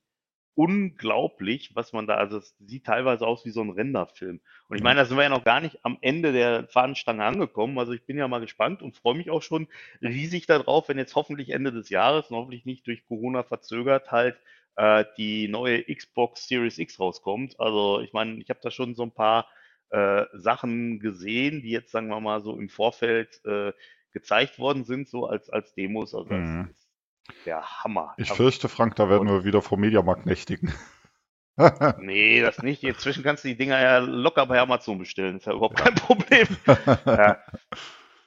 [0.55, 4.39] unglaublich, was man da, also es sieht teilweise aus wie so ein Renderfilm.
[4.69, 4.85] Und ich Ja.
[4.85, 7.77] meine, da sind wir ja noch gar nicht am Ende der Fahnenstange angekommen.
[7.77, 9.67] Also ich bin ja mal gespannt und freue mich auch schon
[10.01, 14.37] riesig darauf, wenn jetzt hoffentlich Ende des Jahres und hoffentlich nicht durch Corona verzögert halt
[14.77, 17.59] äh, die neue Xbox Series X rauskommt.
[17.59, 19.47] Also ich meine, ich habe da schon so ein paar
[19.89, 23.73] äh, Sachen gesehen, die jetzt, sagen wir mal, so im Vorfeld äh,
[24.11, 26.15] gezeigt worden sind, so als, als Demos.
[26.15, 26.69] Also das Mhm.
[27.45, 28.13] Der Hammer.
[28.17, 30.73] Ich Aber- fürchte, Frank, da werden wir wieder vor Mediamarkt nächtigen.
[31.99, 32.83] Nee, das nicht.
[32.83, 35.37] Inzwischen kannst du die Dinger ja locker bei Amazon bestellen.
[35.37, 36.47] Ist ja überhaupt kein Problem.
[37.05, 37.37] Ja.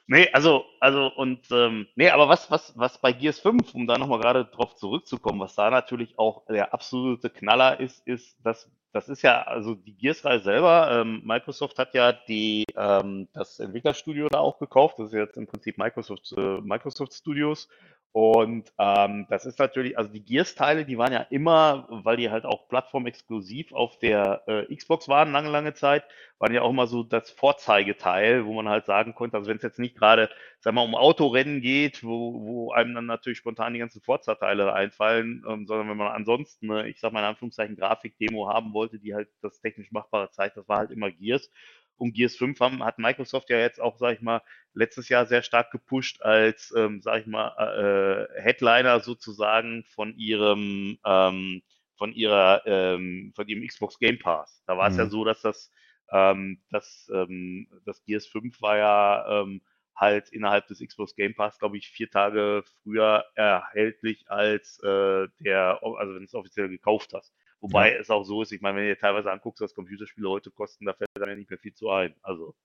[0.07, 3.99] Nee, also, also, und, ähm, nee, aber was, was, was bei Gears 5, um da
[3.99, 9.07] nochmal gerade drauf zurückzukommen, was da natürlich auch der absolute Knaller ist, ist, dass, das
[9.07, 14.39] ist ja, also die Gears-Reihe selber, ähm, Microsoft hat ja die, ähm, das Entwicklerstudio da
[14.39, 14.97] auch gekauft.
[14.97, 17.69] Das ist jetzt im Prinzip Microsoft, äh, Microsoft Studios.
[18.11, 22.43] Und ähm, das ist natürlich, also die Gears-Teile, die waren ja immer, weil die halt
[22.43, 26.03] auch plattformexklusiv auf der äh, Xbox waren, lange, lange Zeit,
[26.39, 29.63] waren ja auch immer so das Vorzeigeteil, wo man halt sagen konnte, also wenn es
[29.63, 33.79] jetzt nicht gerade, sag mal, um Autorennen geht, wo, wo einem dann natürlich spontan die
[33.79, 38.47] ganzen Forza-Teile einfallen, ähm, sondern wenn man ansonsten, eine, ich sag mal in Anführungszeichen, Grafikdemo
[38.49, 41.51] haben wollte, die halt das technisch Machbare zeigt, das war halt immer Gears.
[41.99, 44.41] Und Gears 5 haben, hat Microsoft ja jetzt auch, sag ich mal,
[44.73, 50.99] letztes Jahr sehr stark gepusht als, ähm, sag ich mal, äh, Headliner sozusagen von ihrem,
[51.05, 51.61] ähm,
[51.97, 54.63] von ihrer, ähm, von ihrem Xbox Game Pass.
[54.67, 55.09] Da war es ja Mhm.
[55.09, 55.71] so, dass das,
[56.11, 59.61] ähm, das, ähm, das Gears 5 war ja ähm,
[59.95, 65.79] halt innerhalb des Xbox Game Pass, glaube ich, vier Tage früher erhältlich als äh, der,
[65.83, 67.33] also wenn du es offiziell gekauft hast.
[67.61, 70.51] Wobei es auch so ist, ich meine, wenn du dir teilweise anguckst, was Computerspiele heute
[70.51, 72.15] kosten, da fällt dann ja nicht mehr viel zu ein.
[72.21, 72.55] Also,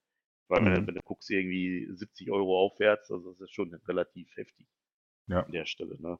[0.49, 0.75] weil wenn, Mhm.
[0.81, 4.67] du- wenn du guckst, irgendwie 70 Euro aufwärts, also das ist schon relativ heftig
[5.27, 5.41] Ja.
[5.43, 6.17] an der Stelle, ne?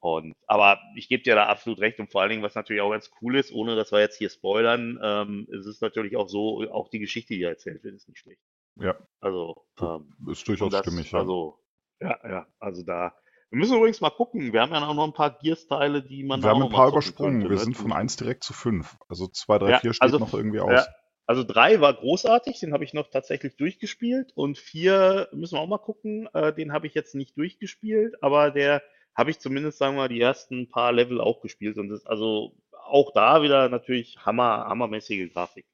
[0.00, 2.90] Und, aber ich gebe dir da absolut recht und vor allen Dingen, was natürlich auch
[2.92, 6.70] ganz cool ist, ohne dass wir jetzt hier spoilern, ähm, ist es natürlich auch so,
[6.72, 8.40] auch die Geschichte, die erzählt wird, ist nicht schlecht.
[8.76, 8.96] Ja.
[9.20, 11.18] Also, ähm, Ist durchaus das, stimmig, ja.
[11.20, 11.58] also,
[12.00, 13.16] ja, ja, also da,
[13.50, 16.50] wir müssen übrigens mal gucken, wir haben ja noch ein paar Gears-Teile, die man Wir
[16.50, 17.40] haben ein paar übersprungen.
[17.40, 17.62] könnte, Wir ne?
[17.64, 18.96] sind von Die- 1 direkt zu 5.
[19.08, 20.70] Also 2, 3, Ja, 4 steht also- noch irgendwie aus.
[20.72, 20.86] Ja,
[21.26, 25.66] also drei war großartig, den habe ich noch tatsächlich durchgespielt und vier müssen wir auch
[25.68, 28.82] mal gucken, äh, den habe ich jetzt nicht durchgespielt, aber der
[29.14, 32.06] habe ich zumindest, sagen wir mal, die ersten paar Level auch gespielt und das ist
[32.06, 32.52] also
[32.84, 35.66] auch da wieder natürlich hammer, hammermäßige Grafik.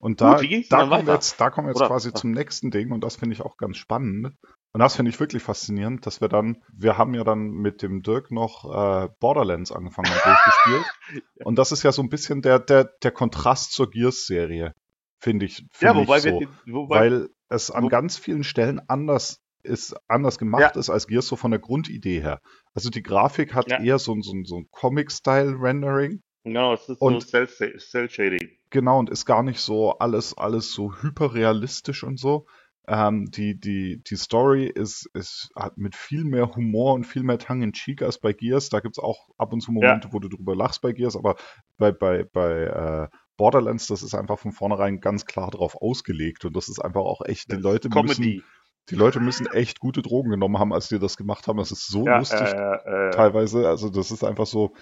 [0.00, 2.70] Und da, Gut, da, kommen wir jetzt, da kommen wir jetzt Oder- quasi zum nächsten
[2.70, 4.36] Ding und das finde ich auch ganz spannend.
[4.72, 8.02] Und das finde ich wirklich faszinierend, dass wir dann, wir haben ja dann mit dem
[8.02, 11.24] Dirk noch äh, Borderlands angefangen und durchgespielt.
[11.44, 14.72] Und das ist ja so ein bisschen der, der, der Kontrast zur Gears-Serie,
[15.18, 16.40] finde ich, Ja, finde wobei ich so.
[16.40, 21.06] wir, wobei, weil es an wo- ganz vielen Stellen anders ist, anders gemacht ist als
[21.08, 22.40] Gears so von der Grundidee her.
[22.74, 23.80] Also die Grafik hat Ja.
[23.82, 26.20] eher so, so, ein- so ein Comic-Style-Rendering.
[26.48, 28.48] Genau, es ist und- so Cell, Cell Shading.
[28.70, 32.46] Genau, und ist gar nicht so alles, alles so hyperrealistisch und so.
[32.86, 37.38] Ähm, die, die, die Story ist, ist, hat mit viel mehr Humor und viel mehr
[37.38, 38.70] Tongue in Cheek als bei Gears.
[38.70, 41.36] Da gibt's auch ab und zu Momente, wo du drüber lachst bei Gears, aber
[41.76, 46.44] bei, bei, bei äh, Borderlands, das ist einfach von vornherein ganz klar drauf ausgelegt.
[46.46, 48.42] Und das ist einfach auch echt, die Das Leute müssen,
[48.90, 51.58] die Leute müssen echt gute Drogen genommen haben, als die das gemacht haben.
[51.58, 53.68] Das ist so Ja, lustig äh, äh, teilweise.
[53.68, 54.72] Also das ist einfach so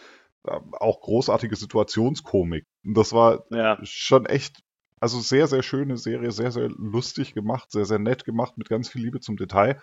[0.47, 2.65] auch großartige Situationskomik.
[2.85, 4.61] Und das war ja, schon echt,
[5.01, 8.89] also sehr, sehr schöne Serie, sehr, sehr lustig gemacht, sehr, sehr nett gemacht, mit ganz
[8.89, 9.81] viel Liebe zum Detail.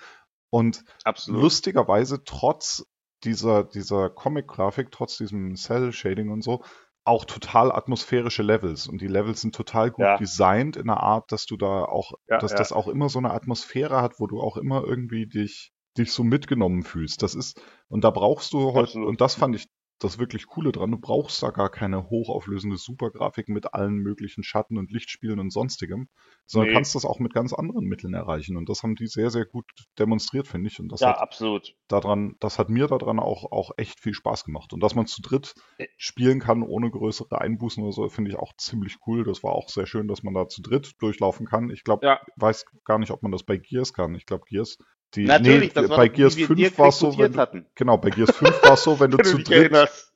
[0.49, 1.41] Und absolut.
[1.41, 2.85] lustigerweise, trotz
[3.23, 6.63] dieser, dieser Comic-Grafik, trotz diesem Cell-Shading und so,
[7.05, 8.87] auch total atmosphärische Levels.
[8.87, 10.17] Und die Levels sind total gut Ja.
[10.17, 12.57] designt in einer Art, dass du da auch, Ja, dass ja.
[12.57, 16.23] das auch immer so eine Atmosphäre hat, wo du auch immer irgendwie dich, dich so
[16.23, 17.21] mitgenommen fühlst.
[17.21, 19.67] Das ist, und da brauchst du heute, und das fand ich
[20.03, 20.91] das wirklich Coole dran.
[20.91, 26.09] Du brauchst da gar keine hochauflösende Supergrafik mit allen möglichen Schatten und Lichtspielen und sonstigem,
[26.45, 26.73] sondern Nee.
[26.73, 28.57] kannst das auch mit ganz anderen Mitteln erreichen.
[28.57, 29.65] Und das haben die sehr, sehr gut
[29.99, 30.79] demonstriert, finde ich.
[30.79, 31.75] Und das Ja, hat absolut.
[31.87, 34.73] daran, das hat mir daran auch, auch echt viel Spaß gemacht.
[34.73, 35.53] Und dass man zu dritt
[35.97, 39.23] spielen kann, ohne größere Einbußen oder so, finde ich auch ziemlich cool.
[39.23, 41.69] Das war auch sehr schön, dass man da zu dritt durchlaufen kann.
[41.69, 42.19] Ich glaube, Ja.
[42.37, 44.15] weiß gar nicht, ob man das bei Gears kann.
[44.15, 44.77] Ich glaube, Gears,
[45.15, 47.33] die, Natürlich, nee, das war bei Gears wie wir 5 Dirk war es so, wenn
[47.33, 47.65] du, hatten.
[47.75, 49.71] genau, bei Gears 5 war so, wenn du zu dritt,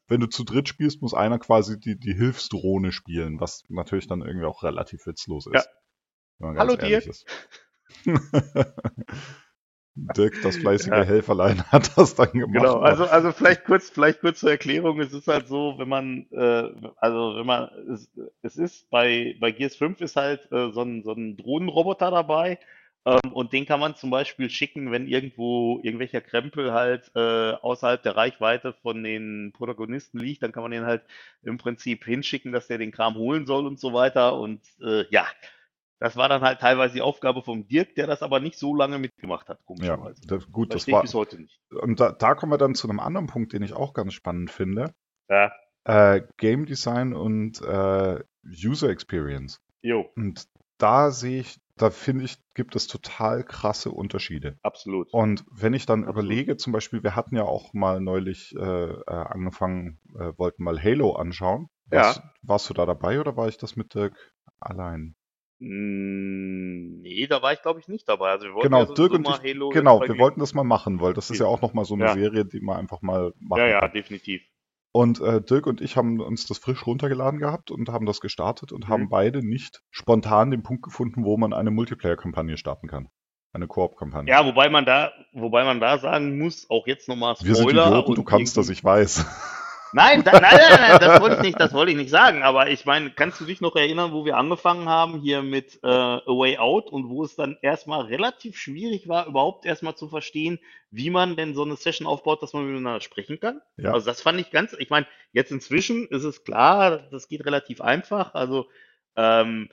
[0.07, 4.21] wenn du zu dritt spielst, muss einer quasi die, die Hilfsdrohne spielen, was natürlich dann
[4.21, 5.53] irgendwie auch relativ witzlos ist.
[5.53, 5.63] Ja.
[6.39, 7.25] Wenn man Hallo, ist.
[10.15, 11.03] Dirk, das fleißige Ja.
[11.03, 12.53] Helferlein, hat das dann gemacht.
[12.53, 14.99] Genau, also, also vielleicht kurz, vielleicht kurz zur Erklärung.
[14.99, 18.10] Es ist halt so, wenn man, äh, also wenn man, es,
[18.43, 22.60] es ist bei, bei Gears 5 ist halt äh, so ein, so ein Drohnenroboter dabei,
[23.07, 28.03] Ähm, und den kann man zum Beispiel schicken, wenn irgendwo irgendwelcher Krempel halt äh, außerhalb
[28.03, 31.03] der Reichweite von den Protagonisten liegt, dann kann man den halt
[31.43, 34.37] im Prinzip hinschicken, dass der den Kram holen soll und so weiter.
[34.39, 35.25] Und äh, ja,
[35.99, 38.99] das war dann halt teilweise die Aufgabe vom Dirk, der das aber nicht so lange
[38.99, 40.21] mitgemacht hat, Ja, komischerweise.
[40.27, 41.01] das, gut, das Verstehe war.
[41.03, 41.59] bis heute nicht.
[41.81, 44.51] Und da, da kommen wir dann zu einem anderen Punkt, den ich auch ganz spannend
[44.51, 44.93] finde.
[45.29, 45.51] Ja,
[45.85, 49.61] Äh, Game Design und äh, User Experience.
[49.81, 50.45] jo, Und
[50.77, 54.57] da sehe ich, da finde ich, gibt es total krasse Unterschiede.
[54.63, 55.11] absolut.
[55.13, 56.15] Und wenn ich dann Absolut.
[56.25, 60.81] überlege, zum Beispiel, wir hatten ja auch mal neulich äh, äh, angefangen, äh, wollten mal
[60.81, 61.69] Halo anschauen.
[61.91, 61.99] Ja.
[61.99, 64.15] Warst, warst du da dabei oder war ich das mit Dirk
[64.59, 65.15] allein?
[65.59, 68.29] Mm, Nee, da war ich glaube ich nicht dabei.
[68.31, 71.01] Also wir wollten Genau, ja Dirk und ich, Halo genau, wir wollten das mal machen,
[71.01, 72.13] weil das ist ja auch nochmal so eine Ja.
[72.13, 73.91] Serie, die man einfach mal machen Ja, ja, kann.
[73.91, 74.41] definitiv.
[74.91, 78.71] Und äh, Dirk und ich haben uns das frisch runtergeladen gehabt und haben das gestartet
[78.71, 78.91] und Mhm.
[78.93, 83.10] haben beide nicht spontan den Punkt gefunden, wo man eine Multiplayer-Kampagne starten kann.
[83.54, 84.30] Eine Koop-Kampagne.
[84.30, 87.88] Ja, wobei man da, wobei man da sagen muss, auch jetzt nochmal Wir sind Spoiler.
[87.88, 89.26] Idioten, du kannst das, ich weiß.
[89.97, 92.43] Nein, da, nein, nein, nein, das wollte ich nicht, das wollte ich nicht sagen.
[92.43, 95.88] Aber ich meine, kannst du dich noch erinnern, wo wir angefangen haben hier mit äh,
[95.88, 100.60] A Way Out und wo es dann erstmal relativ schwierig war, überhaupt erstmal zu verstehen,
[100.91, 103.60] wie man denn so eine Session aufbaut, dass man miteinander sprechen kann?
[103.77, 103.93] Ja.
[103.93, 107.81] Also das fand ich ganz, ich meine, jetzt inzwischen ist es klar, das geht relativ
[107.81, 108.36] einfach.
[108.36, 108.67] Also
[109.15, 109.69] ähm,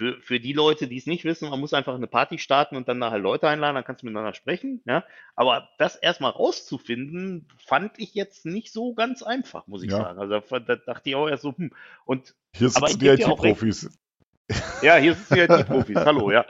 [0.00, 2.88] für, für die Leute, die es nicht wissen, man muss einfach eine Party starten und
[2.88, 4.80] dann da halt Leute einladen, dann kannst du miteinander sprechen.
[4.86, 5.04] Ja?
[5.36, 9.98] Aber das erstmal rauszufinden, fand ich jetzt nicht so ganz einfach, muss ich Ja.
[9.98, 10.18] sagen.
[10.18, 11.70] Also da, da dachte ich auch erst so, hm.
[12.06, 13.08] Und Hier sitzen die.
[13.08, 13.90] IT-Profis.
[14.80, 16.46] ja, hier sind die IT-Profis, hallo, ja.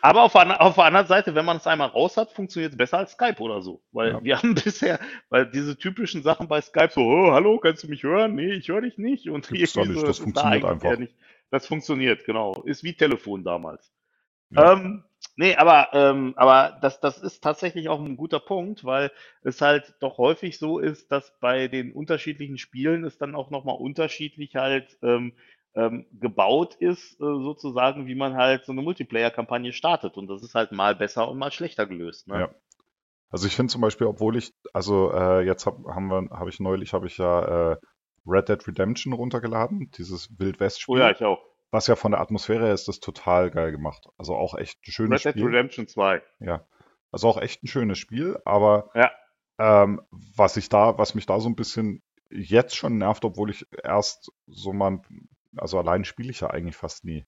[0.00, 2.78] Aber auf, der- auf der anderen Seite, wenn man es einmal raus hat, funktioniert es
[2.78, 3.82] besser als Skype oder so.
[3.92, 4.24] Weil Ja.
[4.24, 8.02] wir haben bisher, weil diese typischen Sachen bei Skype so, oh, hallo, kannst du mich
[8.02, 8.34] hören?
[8.34, 9.28] Nee, ich höre dich nicht.
[9.28, 10.98] Und Gibt's da nicht, so, das da funktioniert eigentlich einfach.
[10.98, 11.14] nicht.
[11.50, 12.62] Das funktioniert, genau.
[12.64, 13.92] Ist wie Telefon damals.
[14.50, 14.72] Ja.
[14.72, 15.04] Ähm,
[15.36, 19.10] nee, aber, ähm, aber das, das ist tatsächlich auch ein guter Punkt, weil
[19.42, 23.76] es halt doch häufig so ist, dass bei den unterschiedlichen Spielen es dann auch nochmal
[23.76, 25.34] unterschiedlich halt ähm,
[25.74, 30.16] ähm, gebaut ist, äh, sozusagen, wie man halt so eine Multiplayer-Kampagne startet.
[30.16, 32.28] Und das ist halt mal besser und mal schlechter gelöst.
[32.28, 32.40] Ne?
[32.40, 32.54] Ja.
[33.30, 36.60] Also ich finde zum Beispiel, obwohl ich, also äh, jetzt hab, haben wir, habe ich
[36.60, 37.76] neulich, habe ich ja äh,
[38.26, 41.42] Red Dead Redemption runtergeladen, dieses Wild West Spiel, Oh ja, ich auch.
[41.70, 44.06] was ja von der Atmosphäre her ist, das total geil gemacht.
[44.18, 45.46] Also auch echt ein schönes Red Dead Spiel.
[45.54, 46.22] Redemption 2.
[46.40, 46.66] Ja.
[47.10, 49.10] Also auch echt ein schönes Spiel, aber Ja.
[49.58, 53.66] ähm, was ich da, was mich da so ein bisschen jetzt schon nervt, obwohl ich
[53.84, 55.00] erst so mal,
[55.56, 57.24] also allein spiele ich ja eigentlich fast nie.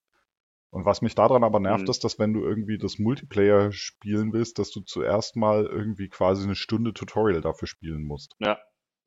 [0.70, 1.90] Und was mich daran aber nervt, Mhm.
[1.90, 6.44] ist, dass wenn du irgendwie das Multiplayer spielen willst, dass du zuerst mal irgendwie quasi
[6.44, 8.34] eine Stunde Tutorial dafür spielen musst.
[8.40, 8.58] Ja.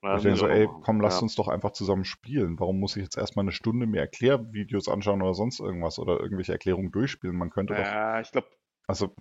[0.02, 1.24] Ja, ich denke so, ey, komm, lass ja.
[1.24, 2.60] uns doch einfach zusammen spielen.
[2.60, 6.54] Warum muss ich jetzt erstmal eine Stunde mir Erklärvideos anschauen oder sonst irgendwas oder irgendwelche
[6.54, 7.36] Erklärungen durchspielen?
[7.36, 8.48] Man könnte doch Ja, ich glaube,
[8.88, 9.14] also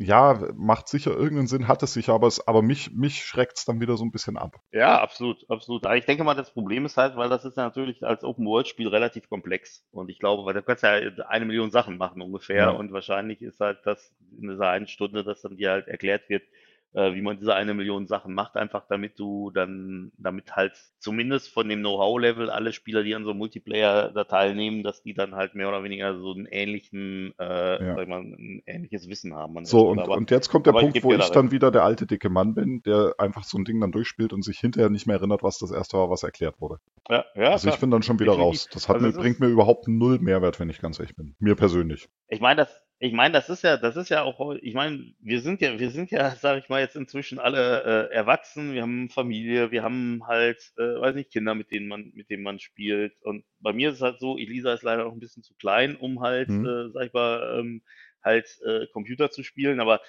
[0.00, 3.64] ja, macht sicher irgendeinen Sinn, hat es sicher, aber, es, aber mich, mich schreckt es
[3.64, 4.60] dann wieder so ein bisschen ab.
[4.70, 5.84] Ja, absolut, absolut.
[5.86, 8.86] Aber ich denke mal, das Problem ist halt, weil das ist ja natürlich als Open-World-Spiel
[8.86, 9.84] relativ komplex.
[9.90, 12.56] Und ich glaube, weil du kannst ja eine Million Sachen machen ungefähr.
[12.56, 12.70] Ja.
[12.70, 16.44] Und wahrscheinlich ist halt das in dieser einen Stunde, dass dann dir halt erklärt wird,
[16.94, 21.52] äh, wie man diese eine Million Sachen macht, einfach damit du dann, damit halt zumindest
[21.52, 25.34] von dem Know-how-Level alle Spieler, die an so einem Multiplayer da teilnehmen, dass die dann
[25.34, 27.94] halt mehr oder weniger so einen ähnlichen, äh, Ja.
[27.94, 29.64] sag ich mal, ein ähnliches Wissen haben.
[29.64, 31.84] So, und, Aber- und jetzt kommt der ich Punkt, geb wo ich dann wieder der
[31.84, 35.06] alte dicke Mann bin, der einfach so ein Ding dann durchspielt und sich hinterher nicht
[35.06, 36.78] mehr erinnert, was das erste war, was erklärt wurde.
[37.08, 37.80] ja, ja, Also ich klar.
[37.80, 38.62] bin dann schon wieder Definitiv.
[38.62, 38.68] raus.
[38.72, 41.34] Das hat Also mir, bringt mir überhaupt null Mehrwert, wenn ich ganz ehrlich bin.
[41.38, 42.08] Mir persönlich.
[42.28, 45.40] Ich meine, das, ich meine, das ist ja, das ist ja auch, ich meine, wir
[45.40, 49.08] sind ja, wir sind ja, sage ich mal, jetzt inzwischen alle äh, erwachsen, wir haben
[49.10, 53.14] Familie, wir haben halt, äh, weiß nicht, Kinder, mit denen man, mit denen man spielt.
[53.22, 55.96] Und bei mir ist es halt so, Elisa ist leider noch ein bisschen zu klein,
[55.96, 56.64] um halt, Mhm.
[56.64, 57.82] äh, sag ich mal, ähm,
[58.22, 60.00] halt äh, Computer zu spielen, aber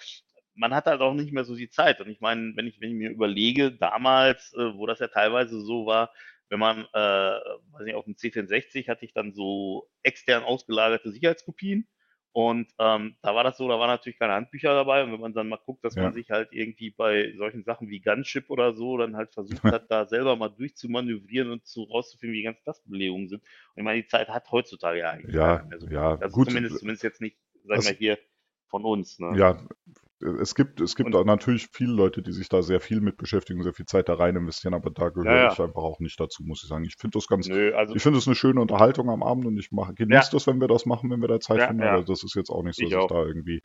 [0.56, 2.02] man hat halt auch nicht mehr so die Zeit.
[2.02, 5.62] Und ich meine, wenn ich, wenn ich mir überlege, damals, äh, wo das ja teilweise
[5.62, 6.12] so war,
[6.50, 11.88] wenn man, äh, weiß nicht, auf dem C64 hatte ich dann so extern ausgelagerte Sicherheitskopien.
[12.32, 15.04] Und ähm, da war das so, da waren natürlich keine Handbücher dabei.
[15.04, 16.04] Und wenn man dann mal guckt, dass Ja.
[16.04, 19.90] man sich halt irgendwie bei solchen Sachen wie Gunship oder so dann halt versucht hat,
[19.90, 23.42] da selber mal durchzumanövrieren und zu rauszufinden, wie ganz das Belegungen sind.
[23.42, 25.88] Und ich meine, die Zeit hat heutzutage ja eigentlich Ja, keiner mehr so.
[25.88, 26.48] ja, Also gut.
[26.48, 28.20] zumindest, zumindest jetzt nicht, sag ich Das- mal, hier
[28.68, 29.18] von uns.
[29.20, 29.36] Ne?
[29.38, 29.68] Ja,
[30.22, 33.64] es gibt, es gibt Und- natürlich viele Leute, die sich da sehr viel mit beschäftigen,
[33.64, 35.52] sehr viel Zeit da rein investieren, aber da gehöre Ja, ja.
[35.54, 36.84] ich einfach auch nicht dazu, muss ich sagen.
[36.86, 39.58] Ich finde das ganz, Nö, also ich finde es eine schöne Unterhaltung am Abend und
[39.58, 40.30] ich mache, genieße Ja.
[40.32, 42.64] das, wenn wir das machen, wenn wir da Zeit finden, aber das ist jetzt auch
[42.64, 43.08] nicht so, Ich dass ich auch.
[43.08, 43.62] da irgendwie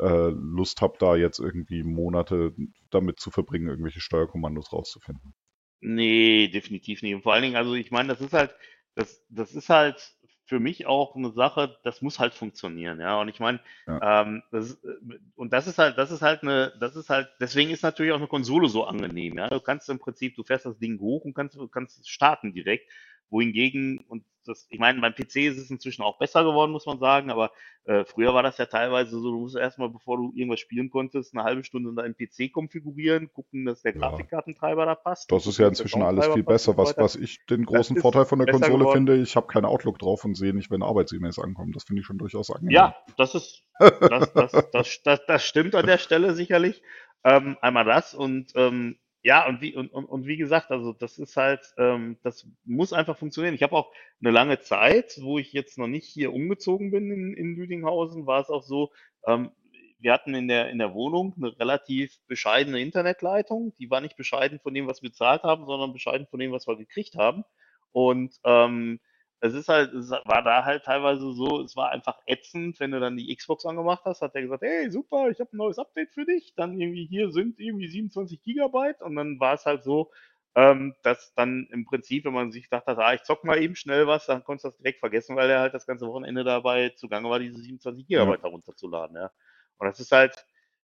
[0.00, 2.52] äh, Lust habe, da jetzt irgendwie Monate
[2.90, 5.34] damit zu verbringen, irgendwelche Steuerkommandos rauszufinden.
[5.80, 7.14] Nee, definitiv nicht.
[7.14, 8.52] Und vor allen Dingen, also ich meine, das ist halt,
[8.96, 13.20] das, das ist halt für mich auch eine Sache, das muss halt funktionieren, ja.
[13.20, 14.22] Und ich meine, Ja.
[14.22, 17.70] ähm, das äh, und das ist halt, das ist halt eine, das ist halt, deswegen
[17.70, 19.48] ist natürlich auch eine Konsole so angenehm, ja.
[19.48, 22.90] Du kannst im Prinzip, du fährst das Ding hoch und kannst, kannst starten direkt.
[23.30, 26.98] Wohingegen, und das, ich meine, beim PC ist es inzwischen auch besser geworden, muss man
[26.98, 27.50] sagen, aber
[27.84, 31.34] äh, früher war das ja teilweise so, du musst erstmal, bevor du irgendwas spielen konntest,
[31.34, 34.00] eine halbe Stunde deinen PC konfigurieren, gucken, dass der Ja.
[34.00, 35.30] Grafikkartentreiber da passt.
[35.30, 36.76] Das ist ja inzwischen alles viel besser.
[36.76, 39.06] Was, was ich den großen Vorteil von der Konsole geworden.
[39.06, 41.72] finde, ich habe keinen Outlook drauf und sehe nicht, wenn Arbeits-E-Mails ankommen.
[41.72, 42.74] Das finde ich schon durchaus angenehm.
[42.74, 46.82] Ja, das ist, das, das, das, das, das stimmt an der Stelle sicherlich.
[47.24, 51.18] Ähm, einmal das und ähm, ja, und wie, und, und, und wie gesagt, also das
[51.18, 53.54] ist halt, ähm, das muss einfach funktionieren.
[53.54, 57.32] Ich habe auch eine lange Zeit, wo ich jetzt noch nicht hier umgezogen bin in,
[57.34, 58.92] in Lüdinghausen, war es auch so,
[59.26, 59.50] ähm,
[59.98, 63.74] wir hatten in der, in der Wohnung eine relativ bescheidene Internetleitung.
[63.78, 66.66] Die war nicht bescheiden von dem, was wir bezahlt haben, sondern bescheiden von dem, was
[66.66, 67.44] wir gekriegt haben.
[67.92, 69.00] Und ähm,
[69.44, 72.98] es ist halt, es war da halt teilweise so, es war einfach ätzend, wenn du
[72.98, 76.14] dann die Xbox angemacht hast, hat er gesagt, hey, super, ich habe ein neues Update
[76.14, 76.54] für dich.
[76.56, 80.10] Dann irgendwie hier sind irgendwie 27 Gigabyte und dann war es halt so,
[80.54, 84.06] ähm, dass dann im Prinzip, wenn man sich dachte, ah, ich zock mal eben schnell
[84.06, 87.28] was, dann konntest du das direkt vergessen, weil er halt das ganze Wochenende dabei zugange
[87.28, 89.30] war, diese 27 Gigabyte herunterzuladen, ja.
[89.76, 90.46] Und das ist halt,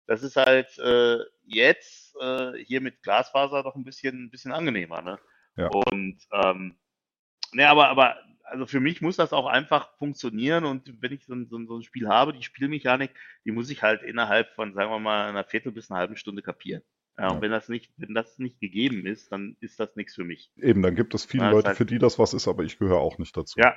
[0.07, 5.01] das ist halt äh, jetzt äh, hier mit Glasfaser doch ein bisschen, ein bisschen angenehmer,
[5.01, 5.19] ne?
[5.55, 5.69] Ja.
[5.69, 6.75] Und ähm,
[7.53, 8.17] ne, aber, aber
[8.51, 11.67] also für mich muss das auch einfach funktionieren und wenn ich so ein, so ein,
[11.67, 13.11] so ein Spiel habe, die Spielmechanik,
[13.45, 16.41] die muss ich halt innerhalb von, sagen wir mal, einer Viertel bis einer halben Stunde
[16.41, 16.83] kapieren.
[17.17, 17.31] Ja, Ja.
[17.31, 20.51] und wenn das nicht, wenn das nicht gegeben ist, dann ist das nichts für mich.
[20.57, 22.77] Eben, dann gibt es viele ist Leute, halt- für die das was ist, aber ich
[22.79, 23.59] gehöre auch nicht dazu.
[23.59, 23.75] Ja.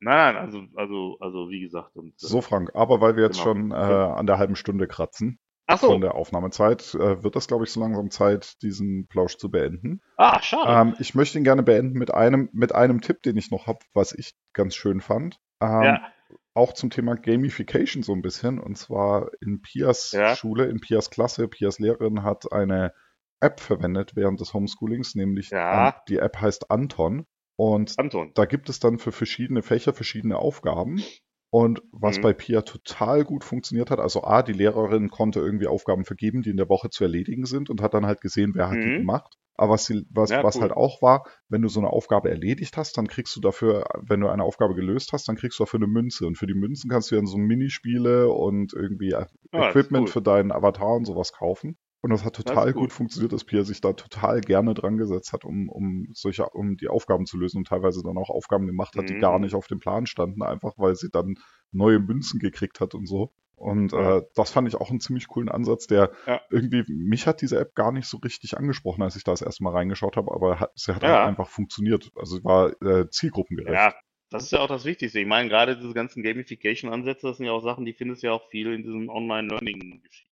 [0.00, 1.96] Nein, nein, also, also, also wie gesagt.
[1.96, 3.52] Und, So, Frank, aber weil wir jetzt Genau.
[3.52, 5.40] schon äh, an der halben Stunde kratzen
[5.76, 5.88] so.
[5.88, 10.00] von der Aufnahmezeit, äh, wird das, glaube ich, so langsam Zeit, diesen Plausch zu beenden.
[10.16, 10.90] Ah, schade.
[10.90, 13.80] Ähm, ich möchte ihn gerne beenden mit einem, mit einem Tipp, den ich noch habe,
[13.92, 15.38] was ich ganz schön fand.
[15.60, 16.12] Ähm, ja.
[16.54, 18.58] Auch zum Thema Gamification so ein bisschen.
[18.58, 20.34] Und zwar in Pias Ja.
[20.34, 21.46] Schule, in Pias Klasse.
[21.48, 22.92] Pias Lehrerin hat eine
[23.40, 25.88] App verwendet während des Homeschoolings, nämlich Ja.
[25.88, 27.26] ähm, die App heißt Anton.
[27.56, 28.32] Und Anton.
[28.34, 31.02] da gibt es dann für verschiedene Fächer verschiedene Aufgaben.
[31.50, 32.22] Und was Mhm.
[32.22, 36.50] bei Pia total gut funktioniert hat, also A, die Lehrerin konnte irgendwie Aufgaben vergeben, die
[36.50, 38.94] in der Woche zu erledigen sind und hat dann halt gesehen, wer hat die Mhm.
[38.94, 39.36] gemacht.
[39.54, 40.62] Aber was, sie, was, Ja, was cool.
[40.62, 44.20] halt auch war, wenn du so eine Aufgabe erledigt hast, dann kriegst du dafür, wenn
[44.20, 46.26] du eine Aufgabe gelöst hast, dann kriegst du dafür eine Münze.
[46.26, 49.14] Und für die Münzen kannst du dann so Minispiele und irgendwie
[49.52, 50.10] Ah, das ist Equipment cool.
[50.10, 51.76] für deinen Avatar und sowas kaufen.
[52.00, 52.82] Und das hat total gut.
[52.82, 56.76] gut funktioniert, dass Pia sich da total gerne dran gesetzt hat, um, um solche, um
[56.76, 59.20] die Aufgaben zu lösen und teilweise dann auch Aufgaben gemacht hat, die Mhm.
[59.20, 61.34] gar nicht auf dem Plan standen, einfach weil sie dann
[61.72, 63.32] neue Münzen gekriegt hat und so.
[63.56, 66.40] Und äh, das fand ich auch einen ziemlich coolen Ansatz, der Ja.
[66.50, 69.64] irgendwie, mich hat diese App gar nicht so richtig angesprochen, als ich da das erste
[69.64, 71.08] Mal reingeschaut habe, aber hat, sie hat Ja.
[71.08, 72.12] halt einfach funktioniert.
[72.14, 73.74] Also sie war äh, zielgruppengerecht.
[73.74, 73.94] Ja,
[74.30, 75.18] das ist ja auch das Wichtigste.
[75.18, 78.32] Ich meine, gerade diese ganzen Gamification-Ansätze, das sind ja auch Sachen, die findest du ja
[78.34, 80.27] auch viel in diesen Online-Learning-Geschichten.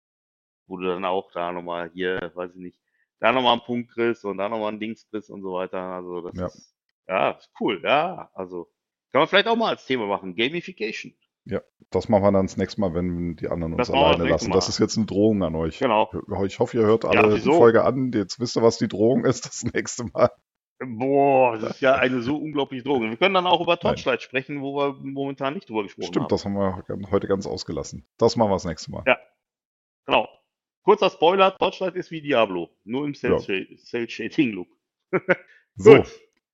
[0.73, 2.79] Wo du dann auch da nochmal hier, weiß ich nicht,
[3.19, 5.79] da nochmal einen Punkt kriegst und da nochmal ein Dings kriegst und so weiter.
[5.79, 6.45] Also das Ja.
[6.47, 6.75] ist,
[7.07, 8.31] ja, ist cool, ja.
[8.33, 8.65] Also
[9.11, 10.35] kann man vielleicht auch mal als Thema machen.
[10.35, 11.13] Gamification.
[11.91, 14.49] Das machen wir dann das nächste Mal, wenn die anderen uns Das das alleine lassen.
[14.51, 14.69] Das Mal.
[14.69, 15.77] ist jetzt eine Drohung an euch.
[15.77, 16.09] Genau.
[16.47, 17.53] Ich hoffe, ihr hört Ja, alle die wieso?
[17.53, 18.11] Folge an.
[18.11, 20.31] Jetzt wisst ihr, was die Drohung ist das nächste Mal.
[20.83, 23.07] Boah, das ist ja eine so unglaubliche Droge.
[23.09, 26.29] Wir können dann auch über Torchlight sprechen, wo wir momentan nicht drüber gesprochen Stimmt, haben.
[26.29, 28.07] das haben wir heute ganz ausgelassen.
[28.17, 29.03] Das machen wir das nächste Mal.
[29.05, 29.17] Ja.
[30.07, 30.27] Genau.
[30.83, 33.37] Kurzer Spoiler, Torchlight ist wie Diablo, nur im Ja.
[33.39, 34.67] Cell-Shading-Look.
[35.75, 36.11] So, Gut.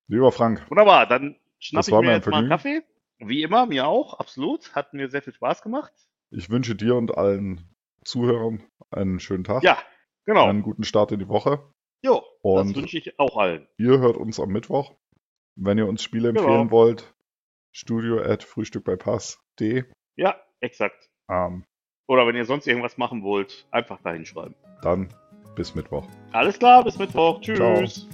[0.08, 2.48] lieber Frank, Wunderbar, dann schnapp Das ich mir jetzt mal einen.
[2.50, 2.84] Kaffee.
[3.18, 4.74] Wie immer, mir auch, absolut.
[4.76, 5.92] Hat mir sehr viel Spaß gemacht.
[6.32, 7.68] ich wünsche dir und allen
[8.06, 9.78] Zuhörern einen schönen Tag, Ja,
[10.26, 10.46] genau.
[10.48, 11.62] einen guten Start in die Woche.
[12.02, 13.68] Jo, das Und- wünsche ich auch allen.
[13.78, 14.96] Ihr hört uns am Mittwoch.
[15.58, 16.44] Wenn ihr uns Spiele Genau.
[16.44, 17.14] empfehlen wollt,
[17.74, 19.84] studio at frühstück bei Pass.de.
[20.16, 21.10] Ja, exakt.
[21.30, 21.66] Ähm,
[22.10, 24.56] Oder wenn ihr sonst irgendwas machen wollt, einfach dahin schreiben.
[24.82, 25.08] dann
[25.56, 26.08] bis Mittwoch.
[26.32, 27.40] Alles klar, bis Mittwoch.
[27.42, 27.78] Ciao.
[27.78, 28.08] Tschüss.